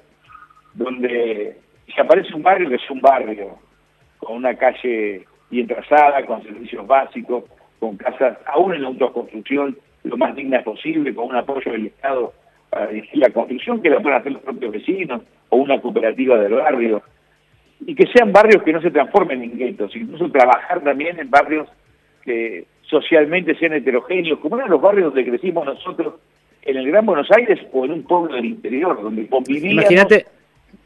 donde 0.74 1.58
si 1.88 2.00
aparece 2.00 2.34
un 2.36 2.44
barrio 2.44 2.70
que 2.70 2.76
es 2.76 2.90
un 2.90 3.02
barrio, 3.02 3.58
con 4.20 4.38
una 4.38 4.56
calle 4.56 5.26
bien 5.50 5.68
trazada, 5.68 6.26
con 6.26 6.44
servicios 6.44 6.86
básicos, 6.86 7.46
con 7.80 7.98
casas, 7.98 8.38
aún 8.46 8.76
en 8.76 8.84
la 8.84 8.90
autoconstrucción, 8.90 9.76
lo 10.04 10.18
más 10.18 10.36
digna 10.36 10.64
posible, 10.64 11.14
con 11.16 11.30
un 11.30 11.36
apoyo 11.36 11.72
del 11.72 11.88
Estado 11.88 12.32
para 12.72 12.88
dirigir 12.88 13.20
la 13.20 13.30
construcción, 13.30 13.82
que 13.82 13.90
la 13.90 14.00
puedan 14.00 14.22
hacer 14.22 14.32
los 14.32 14.42
propios 14.42 14.72
vecinos, 14.72 15.22
o 15.50 15.58
una 15.58 15.80
cooperativa 15.80 16.40
del 16.40 16.54
barrio, 16.54 17.04
y 17.86 17.94
que 17.94 18.08
sean 18.08 18.32
barrios 18.32 18.64
que 18.64 18.72
no 18.72 18.82
se 18.82 18.90
transformen 18.90 19.44
en 19.44 19.58
guetos, 19.58 19.96
incluso 19.96 20.32
trabajar 20.32 20.82
también 20.82 21.20
en 21.20 21.30
barrios 21.30 21.68
que 22.24 22.66
socialmente 22.84 23.56
sean 23.56 23.74
heterogéneos, 23.74 24.40
como 24.40 24.56
eran 24.58 24.70
los 24.70 24.82
barrios 24.82 25.14
donde 25.14 25.30
crecimos 25.30 25.66
nosotros 25.66 26.16
en 26.64 26.78
el 26.78 26.88
Gran 26.88 27.06
Buenos 27.06 27.30
Aires 27.32 27.60
o 27.74 27.86
en 27.86 27.92
un 27.92 28.04
pueblo 28.04 28.36
del 28.36 28.46
interior, 28.46 29.02
donde 29.02 29.28
convivíamos... 29.28 29.86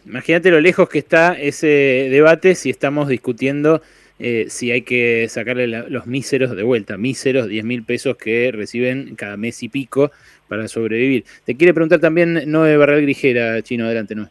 Imagínate 0.05 0.51
lo 0.51 0.59
lejos 0.59 0.87
que 0.89 0.99
está 0.99 1.33
ese 1.33 2.07
debate 2.11 2.55
si 2.55 2.69
estamos 2.69 3.07
discutiendo 3.07 3.81
eh, 4.19 4.45
si 4.49 4.71
hay 4.71 4.83
que 4.83 5.27
sacarle 5.29 5.67
los 5.67 6.07
míseros 6.07 6.55
de 6.55 6.63
vuelta, 6.63 6.97
míseros 6.97 7.47
10 7.47 7.65
mil 7.65 7.83
pesos 7.83 8.15
que 8.17 8.51
reciben 8.51 9.15
cada 9.15 9.37
mes 9.37 9.61
y 9.63 9.69
pico 9.69 10.11
para 10.47 10.67
sobrevivir. 10.67 11.25
Te 11.45 11.55
quiere 11.55 11.73
preguntar 11.73 11.99
también 11.99 12.49
Noé 12.49 12.77
Barral 12.77 13.01
Grijera, 13.01 13.61
Chino, 13.61 13.85
adelante, 13.85 14.15
Noé. 14.15 14.29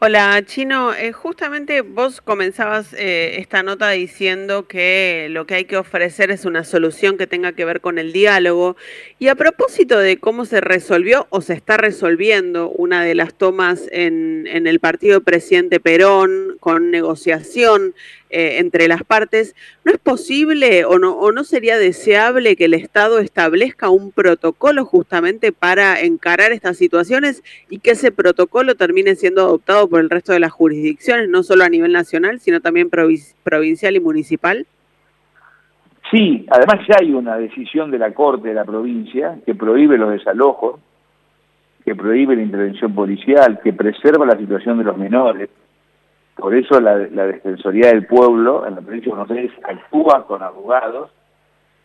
Hola, 0.00 0.40
Chino. 0.46 0.94
Eh, 0.94 1.10
justamente 1.10 1.80
vos 1.80 2.20
comenzabas 2.20 2.94
eh, 2.94 3.40
esta 3.40 3.64
nota 3.64 3.90
diciendo 3.90 4.68
que 4.68 5.26
lo 5.28 5.44
que 5.44 5.56
hay 5.56 5.64
que 5.64 5.76
ofrecer 5.76 6.30
es 6.30 6.44
una 6.44 6.62
solución 6.62 7.18
que 7.18 7.26
tenga 7.26 7.50
que 7.50 7.64
ver 7.64 7.80
con 7.80 7.98
el 7.98 8.12
diálogo. 8.12 8.76
Y 9.18 9.26
a 9.26 9.34
propósito 9.34 9.98
de 9.98 10.18
cómo 10.18 10.44
se 10.44 10.60
resolvió 10.60 11.26
o 11.30 11.40
se 11.40 11.54
está 11.54 11.78
resolviendo 11.78 12.70
una 12.70 13.02
de 13.02 13.16
las 13.16 13.34
tomas 13.34 13.88
en, 13.90 14.46
en 14.46 14.68
el 14.68 14.78
partido 14.78 15.20
presidente 15.22 15.80
Perón 15.80 16.58
con 16.60 16.92
negociación 16.92 17.92
eh, 18.30 18.58
entre 18.58 18.88
las 18.88 19.04
partes, 19.04 19.56
¿no 19.84 19.92
es 19.92 19.98
posible 19.98 20.84
o 20.84 20.98
no, 20.98 21.12
o 21.12 21.32
no 21.32 21.44
sería 21.44 21.78
deseable 21.78 22.56
que 22.56 22.66
el 22.66 22.74
Estado 22.74 23.18
establezca 23.20 23.88
un 23.88 24.12
protocolo 24.12 24.84
justamente 24.84 25.52
para 25.52 26.00
encarar 26.00 26.52
estas 26.52 26.76
situaciones 26.76 27.42
y 27.70 27.78
que 27.78 27.92
ese 27.92 28.12
protocolo 28.12 28.74
termine 28.74 29.14
siendo 29.14 29.42
adoptado 29.42 29.88
por 29.88 30.00
el 30.00 30.10
resto 30.10 30.32
de 30.32 30.40
las 30.40 30.52
jurisdicciones, 30.52 31.28
no 31.28 31.42
solo 31.42 31.64
a 31.64 31.68
nivel 31.68 31.92
nacional, 31.92 32.40
sino 32.40 32.60
también 32.60 32.90
provincial 32.90 33.96
y 33.96 34.00
municipal? 34.00 34.66
Sí, 36.10 36.46
además 36.50 36.86
ya 36.88 36.96
hay 37.00 37.12
una 37.12 37.36
decisión 37.36 37.90
de 37.90 37.98
la 37.98 38.12
Corte 38.12 38.48
de 38.48 38.54
la 38.54 38.64
provincia 38.64 39.38
que 39.44 39.54
prohíbe 39.54 39.98
los 39.98 40.10
desalojos, 40.10 40.80
que 41.84 41.94
prohíbe 41.94 42.36
la 42.36 42.42
intervención 42.42 42.94
policial, 42.94 43.60
que 43.62 43.72
preserva 43.72 44.24
la 44.24 44.38
situación 44.38 44.78
de 44.78 44.84
los 44.84 44.96
menores, 44.96 45.48
por 46.38 46.54
eso 46.54 46.80
la, 46.80 46.96
Defensoría 46.96 47.88
del 47.88 48.06
Pueblo 48.06 48.66
en 48.66 48.76
la 48.76 48.80
provincia 48.80 49.10
de 49.10 49.16
Buenos 49.18 49.30
Aires 49.30 49.52
actúa 49.64 50.24
con 50.26 50.42
abogados, 50.42 51.10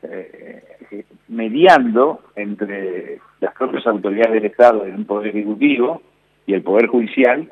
eh, 0.03 1.05
mediando 1.27 2.21
entre 2.35 3.19
las 3.39 3.53
propias 3.55 3.87
autoridades 3.87 4.33
del 4.33 4.45
Estado, 4.45 4.85
en 4.85 4.95
un 4.95 5.05
Poder 5.05 5.29
Ejecutivo 5.29 6.01
y 6.45 6.53
el 6.53 6.61
Poder 6.61 6.87
Judicial, 6.87 7.51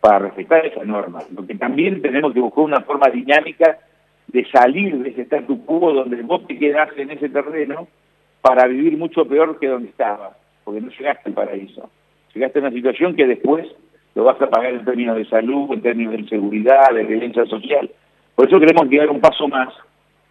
para 0.00 0.20
respetar 0.20 0.64
esa 0.66 0.84
norma. 0.84 1.20
Lo 1.34 1.44
que 1.44 1.56
también 1.56 2.00
tenemos 2.00 2.32
que 2.32 2.40
buscar 2.40 2.64
una 2.64 2.80
forma 2.82 3.08
dinámica 3.08 3.78
de 4.28 4.44
salir 4.50 4.96
de 4.98 5.10
ese 5.10 5.22
statu 5.22 5.64
quo 5.64 5.92
donde 5.92 6.22
vos 6.22 6.46
te 6.46 6.58
quedás 6.58 6.90
en 6.96 7.10
ese 7.10 7.28
terreno 7.28 7.88
para 8.40 8.66
vivir 8.68 8.96
mucho 8.96 9.26
peor 9.26 9.58
que 9.58 9.66
donde 9.66 9.88
estabas, 9.88 10.36
porque 10.62 10.80
no 10.80 10.90
llegaste 10.90 11.30
al 11.30 11.34
paraíso. 11.34 11.90
Llegaste 12.34 12.58
a 12.60 12.62
una 12.62 12.70
situación 12.70 13.16
que 13.16 13.26
después 13.26 13.66
lo 14.16 14.24
vas 14.24 14.40
a 14.40 14.48
pagar 14.48 14.72
en 14.72 14.84
términos 14.84 15.14
de 15.14 15.26
salud, 15.26 15.70
en 15.74 15.82
términos 15.82 16.14
de 16.16 16.26
seguridad, 16.26 16.90
de 16.92 17.04
violencia 17.04 17.44
social. 17.44 17.90
Por 18.34 18.48
eso 18.48 18.58
queremos 18.58 18.88
que 18.88 18.96
dar 18.96 19.10
un 19.10 19.20
paso 19.20 19.46
más, 19.46 19.68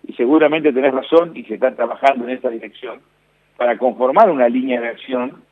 y 0.07 0.13
seguramente 0.13 0.73
tenés 0.73 0.91
razón, 0.91 1.33
y 1.35 1.43
se 1.43 1.53
está 1.53 1.73
trabajando 1.75 2.25
en 2.25 2.31
esta 2.31 2.49
dirección, 2.49 2.99
para 3.57 3.77
conformar 3.77 4.31
una 4.31 4.49
línea 4.49 4.81
de 4.81 4.87
acción 4.87 5.43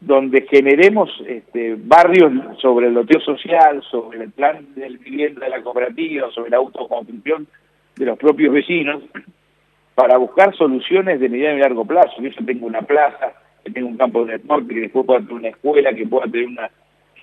donde 0.00 0.46
generemos 0.50 1.10
este, 1.28 1.76
barrios 1.78 2.32
sobre 2.58 2.86
el 2.86 2.94
loteo 2.94 3.20
social, 3.20 3.82
sobre 3.90 4.24
el 4.24 4.32
plan 4.32 4.66
de 4.74 4.88
vivienda 4.88 5.44
de 5.44 5.50
la 5.50 5.62
cooperativa, 5.62 6.30
sobre 6.30 6.50
la 6.50 6.56
autoconstrucción 6.56 7.46
de 7.96 8.06
los 8.06 8.18
propios 8.18 8.54
vecinos, 8.54 9.02
para 9.94 10.16
buscar 10.16 10.56
soluciones 10.56 11.20
de 11.20 11.28
mediano 11.28 11.58
y 11.58 11.60
largo 11.60 11.84
plazo. 11.84 12.22
Yo 12.22 12.30
tengo 12.46 12.66
una 12.66 12.80
plaza, 12.80 13.34
que 13.62 13.70
tengo 13.70 13.88
un 13.88 13.98
campo 13.98 14.24
de 14.24 14.38
deporte, 14.38 14.72
que 14.72 14.80
después 14.80 15.04
pueda 15.04 15.20
tener 15.20 15.34
una 15.34 15.48
escuela, 15.48 15.92
que 15.92 16.06
pueda 16.06 16.24
tener 16.24 16.46
una 16.46 16.70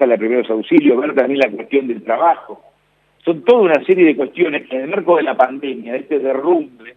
la 0.06 0.13
de 0.13 0.20
primeros 0.20 0.50
auxilios, 0.50 1.00
ver 1.00 1.13
también 1.13 1.39
la 1.39 1.50
cuestión 1.50 1.88
del 1.88 2.03
trabajo. 2.03 2.62
Son 3.24 3.44
toda 3.44 3.62
una 3.62 3.84
serie 3.86 4.06
de 4.06 4.15
cuestiones 4.15 4.70
en 4.72 4.82
el 4.82 4.89
marco 4.89 5.18
de 5.18 5.24
la 5.24 5.36
pandemia, 5.36 5.94
de 5.94 6.00
este 6.00 6.20
derrumbe 6.20 6.96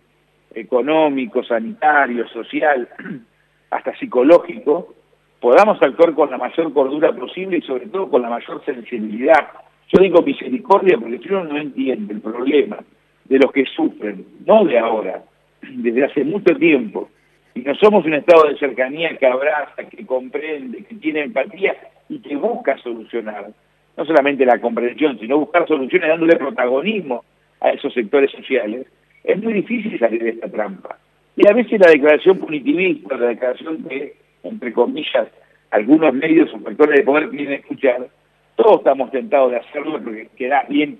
económico, 0.54 1.42
sanitario, 1.42 2.28
social, 2.28 2.88
hasta 3.70 3.96
psicológico, 3.96 4.94
podamos 5.40 5.82
actuar 5.82 6.14
con 6.14 6.30
la 6.30 6.38
mayor 6.38 6.72
cordura 6.72 7.12
posible 7.12 7.58
y 7.58 7.62
sobre 7.62 7.86
todo 7.86 8.08
con 8.08 8.22
la 8.22 8.30
mayor 8.30 8.64
sensibilidad. 8.64 9.48
Yo 9.88 10.02
digo 10.02 10.22
misericordia 10.22 10.98
porque 10.98 11.20
uno 11.30 11.44
no 11.44 11.58
entiende 11.58 12.14
el 12.14 12.20
problema 12.20 12.78
de 13.24 13.38
los 13.38 13.52
que 13.52 13.64
sufren, 13.66 14.24
no 14.46 14.64
de 14.64 14.78
ahora, 14.78 15.22
desde 15.62 16.04
hace 16.04 16.24
mucho 16.24 16.54
tiempo, 16.56 17.08
y 17.54 17.60
no 17.60 17.74
somos 17.74 18.04
un 18.06 18.14
estado 18.14 18.48
de 18.48 18.56
cercanía 18.58 19.16
que 19.18 19.26
abraza, 19.26 19.84
que 19.84 20.06
comprende, 20.06 20.84
que 20.84 20.94
tiene 20.96 21.24
empatía, 21.24 21.76
y 22.08 22.18
que 22.20 22.36
busca 22.36 22.76
solucionar, 22.78 23.50
no 23.96 24.04
solamente 24.04 24.44
la 24.44 24.60
comprensión, 24.60 25.18
sino 25.18 25.38
buscar 25.38 25.66
soluciones 25.66 26.08
dándole 26.08 26.36
protagonismo 26.36 27.24
a 27.60 27.70
esos 27.70 27.92
sectores 27.94 28.30
sociales, 28.30 28.86
es 29.24 29.42
muy 29.42 29.52
difícil 29.52 29.98
salir 29.98 30.22
de 30.22 30.30
esta 30.30 30.48
trampa. 30.48 30.98
Y 31.36 31.48
a 31.48 31.54
veces 31.54 31.80
la 31.80 31.90
declaración 31.90 32.38
punitivista, 32.38 33.16
la 33.16 33.28
declaración 33.28 33.84
que, 33.84 34.16
entre 34.42 34.72
comillas, 34.72 35.28
algunos 35.70 36.12
medios 36.12 36.52
o 36.52 36.58
factores 36.58 36.98
de 36.98 37.04
poder 37.04 37.30
quieren 37.30 37.54
escuchar, 37.54 38.08
todos 38.56 38.78
estamos 38.78 39.10
tentados 39.10 39.50
de 39.52 39.58
hacerlo 39.58 40.02
porque 40.02 40.28
queda 40.36 40.64
bien, 40.68 40.98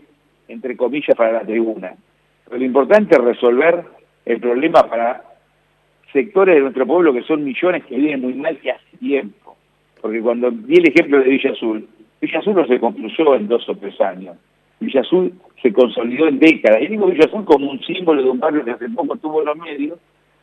entre 0.48 0.76
comillas, 0.76 1.16
para 1.16 1.32
la 1.32 1.40
tribuna. 1.40 1.94
Pero 2.44 2.58
lo 2.58 2.64
importante 2.64 3.14
es 3.14 3.22
resolver 3.22 3.84
el 4.24 4.40
problema 4.40 4.88
para 4.88 5.22
sectores 6.12 6.54
de 6.54 6.60
nuestro 6.60 6.86
pueblo 6.86 7.12
que 7.12 7.22
son 7.22 7.44
millones 7.44 7.84
que 7.84 7.96
viven 7.96 8.20
muy 8.20 8.34
mal 8.34 8.58
que 8.58 8.70
hace 8.70 8.96
tiempo 8.98 9.56
porque 10.02 10.20
cuando 10.20 10.50
di 10.50 10.74
el 10.74 10.88
ejemplo 10.88 11.20
de 11.20 11.30
Villa 11.30 11.52
Azul, 11.52 11.88
Villa 12.20 12.40
Azul 12.40 12.54
no 12.54 12.66
se 12.66 12.80
construyó 12.80 13.36
en 13.36 13.46
dos 13.46 13.66
o 13.68 13.74
tres 13.76 13.98
años. 14.00 14.36
Villa 14.80 15.00
Azul 15.00 15.32
se 15.62 15.72
consolidó 15.72 16.26
en 16.26 16.40
décadas. 16.40 16.82
Y 16.82 16.88
digo 16.88 17.06
Villa 17.06 17.26
Azul 17.26 17.44
como 17.44 17.70
un 17.70 17.80
símbolo 17.80 18.20
de 18.20 18.28
un 18.28 18.40
barrio 18.40 18.64
que 18.64 18.72
hace 18.72 18.88
poco 18.90 19.16
tuvo 19.16 19.42
los 19.42 19.56
medios, 19.56 19.98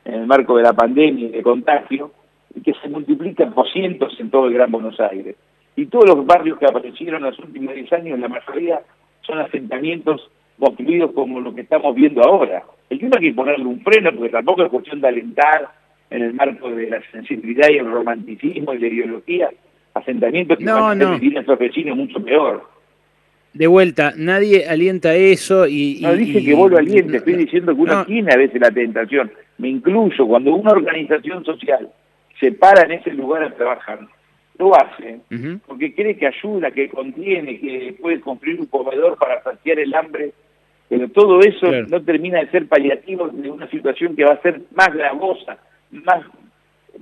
en 0.05 0.13
el 0.13 0.27
marco 0.27 0.55
de 0.55 0.63
la 0.63 0.73
pandemia 0.73 1.27
y 1.27 1.31
de 1.31 1.43
contagio, 1.43 2.11
y 2.55 2.61
que 2.61 2.73
se 2.81 2.87
multiplica 2.87 3.45
por 3.51 3.69
cientos 3.69 4.17
en 4.19 4.29
todo 4.31 4.47
el 4.47 4.53
Gran 4.53 4.71
Buenos 4.71 4.97
Aires. 4.99 5.35
Y 5.75 5.85
todos 5.87 6.05
los 6.07 6.25
barrios 6.25 6.57
que 6.57 6.65
aparecieron 6.65 7.23
en 7.23 7.31
los 7.31 7.39
últimos 7.39 7.75
10 7.75 7.93
años, 7.93 8.19
la 8.19 8.29
mayoría 8.29 8.81
son 9.21 9.39
asentamientos 9.39 10.31
construidos 10.57 11.11
como 11.11 11.41
lo 11.41 11.53
que 11.53 11.61
estamos 11.61 11.93
viendo 11.95 12.23
ahora. 12.23 12.63
El 12.89 12.99
tema 12.99 13.17
hay 13.17 13.29
que 13.29 13.35
ponerle 13.35 13.65
un 13.65 13.81
freno, 13.81 14.11
porque 14.13 14.29
tampoco 14.29 14.63
es 14.63 14.69
cuestión 14.69 15.01
de 15.01 15.09
alentar 15.09 15.78
en 16.09 16.21
el 16.21 16.33
marco 16.33 16.71
de 16.71 16.89
la 16.89 17.01
sensibilidad 17.11 17.69
y 17.69 17.77
el 17.77 17.91
romanticismo 17.91 18.73
y 18.73 18.79
la 18.79 18.87
ideología, 18.87 19.49
asentamientos 19.93 20.57
que 20.57 20.63
no, 20.63 20.81
van 20.81 21.01
a 21.01 21.11
vivir 21.13 21.33
nuestros 21.33 21.59
vecinos 21.59 21.97
mucho 21.97 22.23
peor. 22.23 22.67
De 23.53 23.67
vuelta, 23.67 24.13
nadie 24.15 24.67
alienta 24.67 25.15
eso 25.15 25.67
y... 25.67 25.99
No 26.01 26.13
dije 26.13 26.43
que 26.43 26.53
vos 26.53 26.69
lo 26.69 26.77
alientes, 26.77 27.15
estoy 27.15 27.35
diciendo 27.35 27.75
que 27.75 27.81
uno 27.81 28.05
tiene 28.05 28.31
a 28.31 28.37
veces 28.37 28.61
la 28.61 28.71
tentación, 28.71 29.31
me 29.57 29.69
incluyo, 29.69 30.27
cuando 30.27 30.53
una 30.53 30.71
organización 30.71 31.43
social 31.43 31.89
se 32.39 32.51
para 32.51 32.83
en 32.83 32.93
ese 32.93 33.11
lugar 33.11 33.43
a 33.43 33.53
trabajar, 33.53 33.99
lo 34.57 34.75
hace 34.75 35.19
porque 35.65 35.95
cree 35.95 36.17
que 36.17 36.27
ayuda, 36.27 36.69
que 36.71 36.89
contiene, 36.89 37.59
que 37.59 37.95
puede 37.99 38.19
construir 38.19 38.59
un 38.59 38.67
comedor 38.67 39.17
para 39.17 39.41
saciar 39.41 39.79
el 39.79 39.93
hambre, 39.95 40.33
pero 40.89 41.07
todo 41.09 41.39
eso 41.39 41.71
no 41.87 42.01
termina 42.03 42.39
de 42.39 42.51
ser 42.51 42.67
paliativo 42.67 43.29
de 43.29 43.49
una 43.49 43.69
situación 43.69 44.15
que 44.15 44.25
va 44.25 44.33
a 44.33 44.41
ser 44.41 44.61
más 44.75 44.93
gravosa, 44.93 45.57
más 45.91 46.23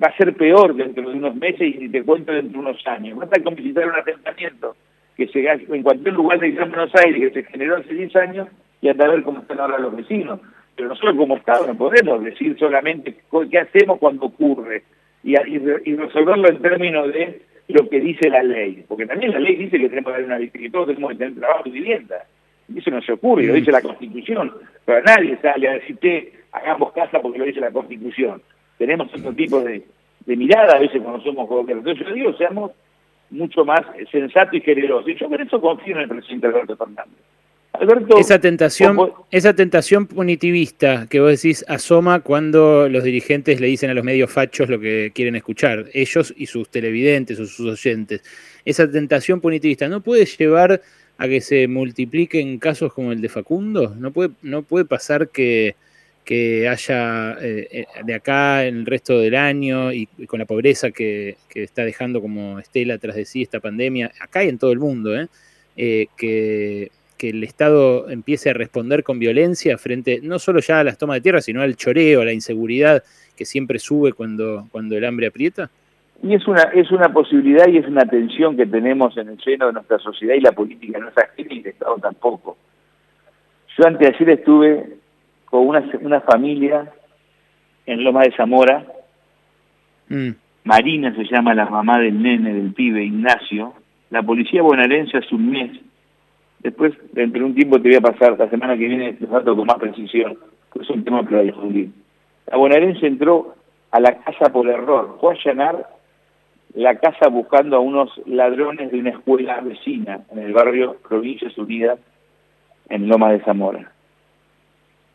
va 0.01 0.08
a 0.08 0.17
ser 0.17 0.34
peor 0.36 0.75
dentro 0.75 1.10
de 1.10 1.15
unos 1.15 1.36
meses 1.36 1.62
y 1.62 1.89
te 1.89 2.03
cuento 2.03 2.32
dentro 2.32 2.62
de 2.62 2.67
unos 2.67 2.88
años. 2.88 3.17
Basta 3.17 3.41
con 3.41 3.56
visitar 3.56 3.88
un 3.88 3.96
asentamiento 3.96 4.75
que 5.15 5.27
se 5.27 5.48
en 5.50 5.84
cualquier 5.84 6.13
lugar 6.13 6.39
de 6.39 6.51
Gran 6.51 6.70
Buenos 6.70 6.94
Aires 6.96 7.34
que 7.34 7.41
se 7.41 7.50
generó 7.50 7.77
hace 7.77 7.94
10 7.94 8.15
años 8.17 8.48
y 8.82 8.89
anda 8.89 9.06
a 9.06 9.10
ver 9.10 9.24
cómo 9.24 9.39
están 9.39 9.60
ahora 9.60 9.79
los 9.79 9.96
vecinos. 9.96 10.39
Pero 10.75 10.89
nosotros 10.89 11.15
como 11.15 11.38
Estado 11.38 11.65
no 11.65 11.75
podemos 11.75 12.24
decir 12.24 12.56
solamente 12.60 13.15
qué 13.50 13.58
hacemos 13.58 13.98
cuando 13.98 14.27
ocurre 14.27 14.84
y, 15.24 15.36
y, 15.36 15.96
resolverlo 15.96 16.48
en 16.50 16.62
términos 16.62 17.12
de 17.12 17.41
lo 17.70 17.89
que 17.89 18.00
dice 18.00 18.29
la 18.29 18.44
ley. 18.44 18.86
Porque 18.88 19.08
también 19.08 19.32
la 19.34 19.39
ley 19.39 19.56
dice 19.56 19.79
que 19.79 19.89
tenemos 19.89 20.15
que 20.15 20.24
una 20.24 20.38
que 20.38 20.70
todos 20.70 20.88
tenemos 20.88 21.12
que 21.12 21.17
tener 21.17 21.39
trabajo 21.39 21.63
y 21.65 21.72
vivienda. 21.72 22.24
Y 22.70 22.77
eso 22.77 22.91
no 22.91 23.01
se 23.01 23.13
ocurre, 23.13 23.48
lo 23.48 23.53
dice 23.56 23.72
la 23.72 23.82
Constitución. 23.82 24.53
Pero 24.86 25.01
nadie 25.01 25.38
sale 25.41 25.67
a 25.67 25.74
decirte, 25.74 26.34
hagamos 26.51 26.91
casa 26.94 27.20
porque 27.20 27.39
lo 27.39 27.46
dice 27.46 27.60
la 27.60 27.72
Constitución. 27.72 28.41
Tenemos 28.77 29.07
otro 29.13 29.34
tipo 29.34 29.62
de, 29.62 29.84
de 30.25 30.36
mirada 30.36 30.75
a 30.75 30.79
veces 30.79 31.01
cuando 31.01 31.22
somos 31.24 31.48
gobiernos. 31.48 31.86
Entonces 31.86 32.07
yo 32.07 32.13
digo, 32.13 32.38
seamos 32.38 32.72
mucho 33.29 33.65
más 33.65 33.81
sensatos 34.12 34.53
y 34.55 34.62
generosos. 34.62 35.10
Y 35.10 35.15
yo 35.15 35.29
por 35.29 35.41
eso 35.41 35.60
confío 35.60 35.96
en 35.96 36.01
el 36.01 36.10
presidente 36.10 36.48
Alberto 36.48 36.77
Fernández. 36.77 37.19
Alberto, 37.74 38.17
esa 38.17 38.39
tentación, 38.39 38.98
esa 39.29 39.53
tentación 39.53 40.07
punitivista 40.07 41.05
que 41.10 41.19
vos 41.19 41.29
decís 41.29 41.63
asoma 41.67 42.22
cuando 42.22 42.89
los 42.89 43.03
dirigentes 43.03 43.62
le 43.62 43.67
dicen 43.67 43.91
a 43.91 43.93
los 43.93 44.03
medios 44.03 44.31
fachos 44.31 44.67
lo 44.67 44.79
que 44.79 45.12
quieren 45.13 45.36
escuchar, 45.36 45.86
ellos 45.93 46.34
y 46.36 46.48
sus 46.48 46.69
televidentes 46.69 47.39
o 47.39 47.46
sus 47.46 47.67
oyentes. 47.72 48.24
Esa 48.65 48.89
tentación 48.89 49.41
punitivista 49.41 49.88
no 49.89 50.01
puede 50.01 50.25
llevar 50.25 50.81
a 51.19 51.27
que 51.27 51.41
se 51.41 51.67
multipliquen 51.67 52.57
casos 52.57 52.93
como 52.93 53.12
el 53.12 53.22
de 53.22 53.29
Facundo. 53.29 53.93
No 53.96 54.12
puede, 54.12 54.31
no 54.41 54.63
puede 54.63 54.86
pasar 54.86 55.29
que, 55.29 55.75
que 56.27 56.67
haya 56.67 57.38
eh, 57.41 57.69
eh, 57.72 57.86
de 58.03 58.13
acá 58.13 58.65
el 58.65 58.86
resto 58.86 59.17
del 59.17 59.34
año 59.34 59.93
y, 59.93 60.07
con 60.27 60.39
la 60.39 60.46
pobreza 60.46 60.91
que, 60.91 61.38
está 61.55 61.86
dejando 61.86 62.22
como 62.22 62.60
estela 62.60 62.98
tras 62.98 63.15
de 63.15 63.24
sí 63.24 63.43
esta 63.43 63.62
pandemia, 63.62 64.12
acá 64.19 64.43
y 64.43 64.50
en 64.50 64.60
todo 64.60 64.74
el 64.74 64.79
mundo, 64.79 65.15
¿eh? 65.15 65.29
que, 65.77 66.91
que, 67.17 67.29
el 67.29 67.46
Estado 67.46 68.10
empiece 68.10 68.50
a 68.50 68.53
responder 68.53 69.03
con 69.03 69.19
violencia 69.19 69.77
frente 69.77 70.19
no 70.22 70.38
solo 70.38 70.60
ya 70.60 70.81
a 70.81 70.84
las 70.84 70.98
tomas 70.98 71.15
de 71.15 71.22
tierra, 71.22 71.39
sino 71.39 71.62
al 71.62 71.77
choreo, 71.77 72.19
a 72.19 72.25
la 72.25 72.34
inseguridad 72.34 73.01
que 73.38 73.46
siempre 73.46 73.79
sube 73.79 74.12
cuando, 74.12 74.67
cuando 74.69 74.98
el 74.98 75.05
hambre 75.05 75.27
aprieta? 75.27 75.69
Y 76.22 76.34
es 76.36 76.46
una, 76.46 76.63
es 76.74 76.91
una 76.91 77.07
posibilidad 77.07 77.69
y 77.69 77.77
es 77.77 77.88
una 77.88 78.05
tensión 78.05 78.57
que 78.57 78.65
tenemos 78.65 79.15
en 79.15 79.29
el 79.29 79.41
seno 79.41 79.67
de 79.67 79.74
nuestra 79.74 79.98
sociedad 80.00 80.36
y 80.36 80.41
la 80.41 80.51
política 80.51 81.00
no 81.00 81.07
es 81.07 81.17
ajena 81.17 81.53
y 81.53 81.60
el 81.60 81.67
Estado 81.67 81.96
tampoco. 82.00 82.57
Yo 83.77 83.88
antes 83.88 84.10
de 84.10 84.13
ayer 84.13 84.29
estuve 84.31 84.97
con 85.50 85.68
una, 85.68 85.84
una 86.01 86.22
familia 86.22 86.92
en 87.86 88.04
Loma 88.04 88.24
de 88.24 88.32
Zamora. 88.36 88.86
Mm. 90.10 90.32
Marina 90.66 91.16
se 91.16 91.24
llama 91.24 91.54
la 91.54 91.66
mamá 91.66 92.00
del 92.00 92.22
nene, 92.22 92.54
del 92.54 92.74
pibe, 92.74 93.04
Ignacio. 93.04 93.74
La 94.10 94.22
policía 94.24 94.62
bonaerense 94.62 95.18
hace 95.18 95.34
un 95.34 95.50
mes. 95.50 95.72
Después, 96.60 96.94
dentro 97.13 97.39
de 97.39 97.46
un 97.46 97.56
tiempo 97.56 97.82
te 97.82 97.88
voy 97.88 97.98
a 97.98 98.01
pasar, 98.01 98.38
la 98.38 98.50
semana 98.50 98.77
que 98.77 98.88
viene 98.88 99.13
te 99.13 99.27
falto 99.27 99.56
con 99.56 99.66
más 99.66 99.77
precisión, 99.77 100.38
que 100.74 100.82
es 100.82 100.89
un 100.89 101.04
tema 101.04 101.24
para 101.24 101.42
difundir. 101.42 101.89
La 102.48 102.58
bonaerense 102.58 103.08
entró 103.08 103.56
a 103.92 104.00
la 104.00 104.18
casa 104.18 104.51
por 104.51 104.68
error, 104.68 105.18
fue 105.22 105.34
a 105.34 105.38
allanar 105.38 105.88
la 106.74 106.96
casa 106.96 107.30
buscando 107.30 107.77
a 107.77 107.80
unos 107.80 108.12
ladrones 108.25 108.92
de 108.92 109.00
una 109.00 109.12
escuela 109.12 109.62
vecina 109.62 110.22
en 110.32 110.39
el 110.39 110.54
barrio 110.54 110.98
Provincias 111.08 111.58
Unidas, 111.58 112.00
en 112.89 113.08
Loma 113.08 113.32
de 113.32 113.39
Zamora 113.42 113.92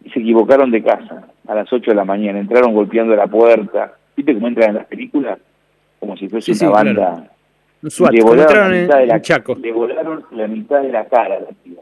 y 0.05 0.11
se 0.11 0.21
equivocaron 0.21 0.71
de 0.71 0.83
casa 0.83 1.29
a 1.47 1.55
las 1.55 1.73
8 1.73 1.91
de 1.91 1.97
la 1.97 2.05
mañana. 2.05 2.39
Entraron 2.39 2.75
golpeando 2.75 3.15
la 3.15 3.27
puerta. 3.27 3.95
¿Viste 4.17 4.35
cómo 4.35 4.49
entran 4.49 4.71
en 4.71 4.77
las 4.77 4.87
películas? 4.87 5.39
Como 6.01 6.17
si 6.17 6.29
fuese 6.29 6.53
una 6.67 6.71
banda. 6.71 7.31
le 7.83 8.23
volaron, 8.23 8.73
la 8.73 8.81
mitad 8.81 8.99
de 8.99 9.07
la, 9.07 9.21
Chaco. 9.21 9.55
le 9.55 9.73
volaron 9.73 10.25
la 10.33 10.49
mitad 10.49 10.83
de 10.83 10.91
la 10.91 11.05
cara 11.07 11.37
a 11.37 11.41
la 11.41 11.49
tía. 11.63 11.81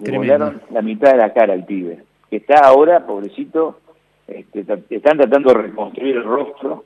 Le 0.00 0.18
volaron 0.18 0.60
la 0.70 0.82
mitad 0.82 1.12
de 1.12 1.18
la 1.18 1.32
cara 1.32 1.54
al 1.54 1.64
pibe. 1.64 2.02
Que 2.28 2.36
está 2.36 2.58
ahora, 2.66 3.06
pobrecito, 3.06 3.80
este, 4.26 4.64
están 4.90 5.18
tratando 5.18 5.52
de 5.52 5.62
reconstruir 5.62 6.16
el 6.16 6.24
rostro. 6.24 6.84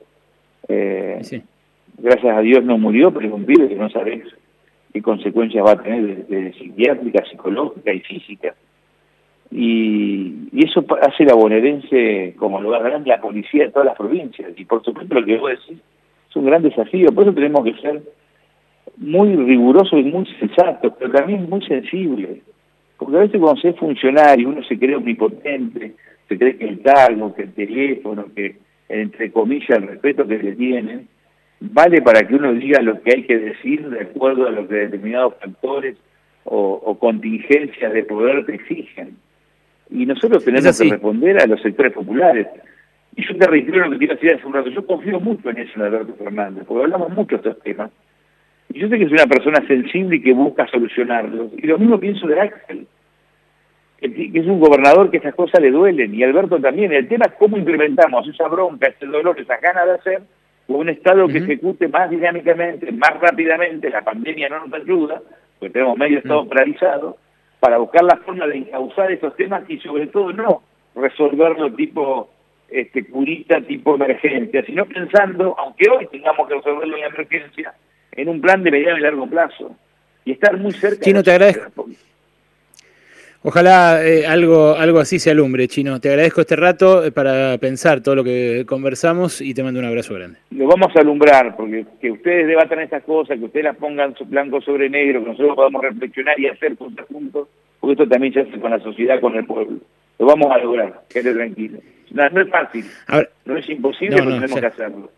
Eh, 0.67 1.21
gracias 1.97 2.37
a 2.37 2.41
Dios 2.41 2.63
no 2.63 2.77
murió, 2.77 3.11
pero 3.11 3.27
es 3.27 3.33
un 3.33 3.45
pibe 3.45 3.67
que 3.67 3.75
no 3.75 3.89
sabes 3.89 4.23
qué 4.93 5.01
consecuencias 5.01 5.65
va 5.65 5.71
a 5.71 5.81
tener 5.81 6.27
desde 6.27 6.53
psiquiátrica, 6.53 7.25
psicológica 7.25 7.91
y 7.91 7.99
física. 8.01 8.55
Y, 9.51 10.35
eso 10.53 10.85
hace 11.01 11.23
la 11.25 11.35
bonaerense 11.35 12.35
como 12.37 12.61
lugar 12.61 12.83
grande 12.83 13.09
la 13.09 13.21
policía 13.21 13.65
de 13.65 13.71
todas 13.71 13.87
las 13.87 13.97
provincias. 13.97 14.51
Y 14.57 14.65
por 14.65 14.83
supuesto 14.83 15.15
lo 15.15 15.25
que 15.25 15.37
voy 15.37 15.53
a 15.53 15.55
decir 15.55 15.77
es 16.29 16.35
un 16.35 16.45
gran 16.45 16.61
desafío. 16.61 17.09
Por 17.13 17.23
eso 17.23 17.33
tenemos 17.33 17.63
que 17.63 17.73
ser 17.81 18.01
muy 18.97 19.35
rigurosos 19.35 19.99
y 19.99 20.03
muy 20.03 20.25
sensatos, 20.39 20.93
pero 20.99 21.11
también 21.11 21.49
muy 21.49 21.65
sensibles. 21.65 22.41
Porque 22.97 23.17
a 23.17 23.21
veces 23.21 23.39
cuando 23.39 23.61
se 23.61 23.69
es 23.69 23.77
funcionario 23.77 24.49
uno 24.49 24.61
se 24.63 24.77
cree 24.77 24.95
omnipotente, 24.95 25.93
se 26.27 26.37
cree 26.37 26.57
que 26.57 26.65
el 26.65 26.81
cargo, 26.81 27.33
que 27.33 27.43
el 27.43 27.53
teléfono, 27.53 28.25
que 28.35 28.57
entre 28.89 29.31
comillas 29.31 29.69
el 29.69 29.87
respeto 29.87 30.27
que 30.27 30.37
le 30.37 30.55
tienen, 30.55 31.07
vale 31.61 32.01
para 32.01 32.27
que 32.27 32.35
uno 32.35 32.53
diga 32.53 32.81
lo 32.81 33.01
que 33.01 33.11
hay 33.15 33.23
que 33.23 33.37
decir 33.37 33.89
de 33.89 34.01
acuerdo 34.01 34.47
a 34.47 34.51
lo 34.51 34.67
que 34.67 34.75
determinados 34.75 35.35
factores 35.39 35.95
o, 36.43 36.81
o 36.83 36.99
contingencias 36.99 37.93
de 37.93 38.03
poder 38.03 38.45
te 38.45 38.55
exigen. 38.55 39.17
Y 39.91 40.05
nosotros 40.05 40.43
tenemos 40.43 40.77
que 40.77 40.89
responder 40.89 41.41
a 41.41 41.47
los 41.47 41.61
sectores 41.61 41.93
populares. 41.93 42.47
Y 43.15 43.25
yo 43.25 43.35
te 43.37 43.47
reitero 43.47 43.85
lo 43.85 43.91
que 43.91 43.97
quiero 43.97 44.13
decir 44.15 44.33
hace 44.33 44.45
un 44.45 44.53
rato. 44.53 44.69
Yo 44.69 44.85
confío 44.85 45.19
mucho 45.19 45.49
en 45.49 45.57
eso, 45.57 45.71
en 45.75 45.81
Alberto 45.81 46.13
Fernández, 46.15 46.63
porque 46.67 46.83
hablamos 46.83 47.09
mucho 47.09 47.37
de 47.37 47.49
estos 47.49 47.63
temas. 47.63 47.91
Y 48.71 48.79
yo 48.79 48.87
sé 48.87 48.97
que 48.97 49.05
es 49.05 49.11
una 49.11 49.25
persona 49.25 49.65
sensible 49.67 50.17
y 50.17 50.21
que 50.21 50.33
busca 50.33 50.67
solucionarlos. 50.67 51.51
Y 51.57 51.65
lo 51.65 51.79
mismo 51.79 51.99
pienso 51.99 52.27
de 52.27 52.39
Axel, 52.39 52.87
que 53.97 54.31
es 54.33 54.45
un 54.45 54.59
gobernador 54.59 55.09
que 55.09 55.17
esas 55.17 55.33
cosas 55.33 55.59
le 55.59 55.71
duelen. 55.71 56.13
Y 56.13 56.23
Alberto 56.23 56.59
también. 56.59 56.93
El 56.93 57.07
tema 57.07 57.25
es 57.25 57.33
cómo 57.33 57.57
implementamos 57.57 58.27
esa 58.27 58.47
bronca, 58.47 58.87
ese 58.87 59.07
dolor, 59.07 59.39
esa 59.39 59.57
ganas 59.57 59.85
de 59.85 59.91
hacer, 59.93 60.21
con 60.67 60.75
un 60.77 60.89
Estado 60.89 61.27
que 61.27 61.39
ejecute 61.39 61.87
más 61.87 62.11
dinámicamente, 62.11 62.91
más 62.91 63.19
rápidamente. 63.19 63.89
La 63.89 64.03
pandemia 64.03 64.49
no 64.49 64.67
nos 64.67 64.73
ayuda, 64.73 65.19
porque 65.57 65.73
tenemos 65.73 65.97
medio 65.97 66.19
Estado 66.19 66.47
paralizado 66.47 67.17
para 67.59 67.77
buscar 67.77 68.03
la 68.03 68.17
forma 68.17 68.47
de 68.47 68.57
encauzar 68.57 69.11
esos 69.11 69.35
temas 69.35 69.63
y 69.69 69.79
sobre 69.79 70.07
todo 70.07 70.31
no 70.33 70.63
resolverlo 70.95 71.73
tipo 71.73 72.29
este 72.69 73.05
curita, 73.05 73.61
tipo 73.61 73.95
emergencia, 73.95 74.63
sino 74.65 74.85
pensando, 74.85 75.55
aunque 75.57 75.89
hoy 75.89 76.07
tengamos 76.07 76.47
que 76.47 76.55
resolverlo 76.55 76.97
en 76.97 77.03
emergencia, 77.05 77.73
en 78.11 78.29
un 78.29 78.41
plan 78.41 78.63
de 78.63 78.71
mediano 78.71 78.97
y 78.97 79.01
largo 79.01 79.27
plazo. 79.27 79.75
Y 80.25 80.33
estar 80.33 80.55
muy 80.57 80.71
cerca. 80.73 81.01
Chino, 81.01 81.23
te 81.23 81.31
agradezco. 81.31 81.87
Ojalá 83.41 84.05
eh, 84.05 84.27
algo, 84.27 84.75
algo 84.75 84.99
así 84.99 85.17
se 85.17 85.31
alumbre, 85.31 85.69
Chino. 85.69 86.01
Te 86.01 86.09
agradezco 86.09 86.41
este 86.41 86.57
rato 86.57 87.05
eh, 87.05 87.11
para 87.11 87.57
pensar 87.57 88.01
todo 88.01 88.15
lo 88.15 88.23
que 88.23 88.65
conversamos 88.67 89.39
y 89.39 89.53
te 89.53 89.63
mando 89.63 89.79
un 89.79 89.85
abrazo 89.85 90.13
grande. 90.13 90.39
Lo 90.51 90.67
vamos 90.67 90.93
a 90.93 90.99
alumbrar, 90.99 91.55
porque 91.55 91.85
que 92.01 92.11
ustedes 92.11 92.47
debatan 92.47 92.81
estas 92.81 93.01
cosas, 93.03 93.39
que 93.39 93.45
ustedes 93.45 93.63
las 93.63 93.77
pongan 93.77 94.13
blanco 94.25 94.59
sobre 94.59 94.89
negro, 94.89 95.21
que 95.21 95.29
nosotros 95.29 95.55
podamos 95.55 95.81
reflexionar 95.81 96.37
y 96.37 96.47
hacer 96.47 96.75
cosas 96.75 97.05
juntos, 97.07 97.47
porque 97.79 97.93
esto 97.93 98.07
también 98.09 98.33
se 98.33 98.41
hace 98.41 98.59
con 98.59 98.71
la 98.71 98.79
sociedad, 98.79 99.21
con 99.21 99.33
el 99.35 99.45
pueblo. 99.45 99.77
Lo 100.19 100.25
vamos 100.25 100.51
a 100.51 100.57
lograr, 100.57 101.01
quédate 101.07 101.33
tranquilo. 101.33 101.79
No, 102.11 102.41
es 102.41 102.49
fácil, 102.49 102.85
no 103.45 103.55
es 103.55 103.69
imposible, 103.69 104.17
pero 104.17 104.31
tenemos 104.31 104.59
que 104.59 104.65
hacerlo. 104.65 105.11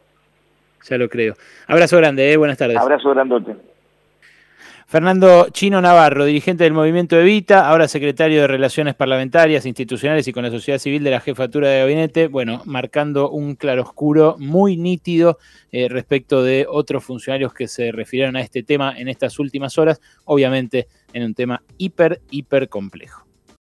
Ya 0.88 0.98
lo 0.98 1.10
creo. 1.10 1.34
Abrazo 1.66 1.98
grande, 1.98 2.32
¿eh? 2.32 2.38
buenas 2.38 2.58
tardes. 2.58 2.78
Abrazo 2.78 3.10
grandote. 3.12 3.71
Fernando 4.92 5.48
Chino 5.52 5.80
Navarro, 5.80 6.26
dirigente 6.26 6.66
del 6.66 6.74
movimiento 6.74 7.18
Evita, 7.18 7.70
ahora 7.70 7.88
secretario 7.88 8.42
de 8.42 8.48
Relaciones 8.48 8.94
Parlamentarias, 8.94 9.66
Institucionales 9.66 10.28
y 10.28 10.34
con 10.34 10.44
la 10.44 10.52
sociedad 10.52 10.80
civil 10.80 11.02
de 11.02 11.12
la 11.12 11.22
jefatura 11.22 11.70
de 11.70 11.80
gabinete, 11.80 12.28
bueno, 12.28 12.62
marcando 12.66 13.30
un 13.30 13.56
claroscuro 13.56 14.36
muy 14.38 14.76
nítido 14.76 15.40
eh, 15.72 15.88
respecto 15.88 16.44
de 16.44 16.66
otros 16.70 17.06
funcionarios 17.06 17.54
que 17.54 17.70
se 17.70 17.94
refirieron 17.94 18.36
a 18.36 18.42
este 18.42 18.64
tema 18.64 18.94
en 18.98 19.08
estas 19.08 19.40
últimas 19.40 19.78
horas, 19.78 20.02
obviamente 20.26 20.90
en 21.14 21.24
un 21.24 21.36
tema 21.36 21.64
hiper, 21.78 22.20
hiper 22.30 22.68
complejo. 22.68 23.31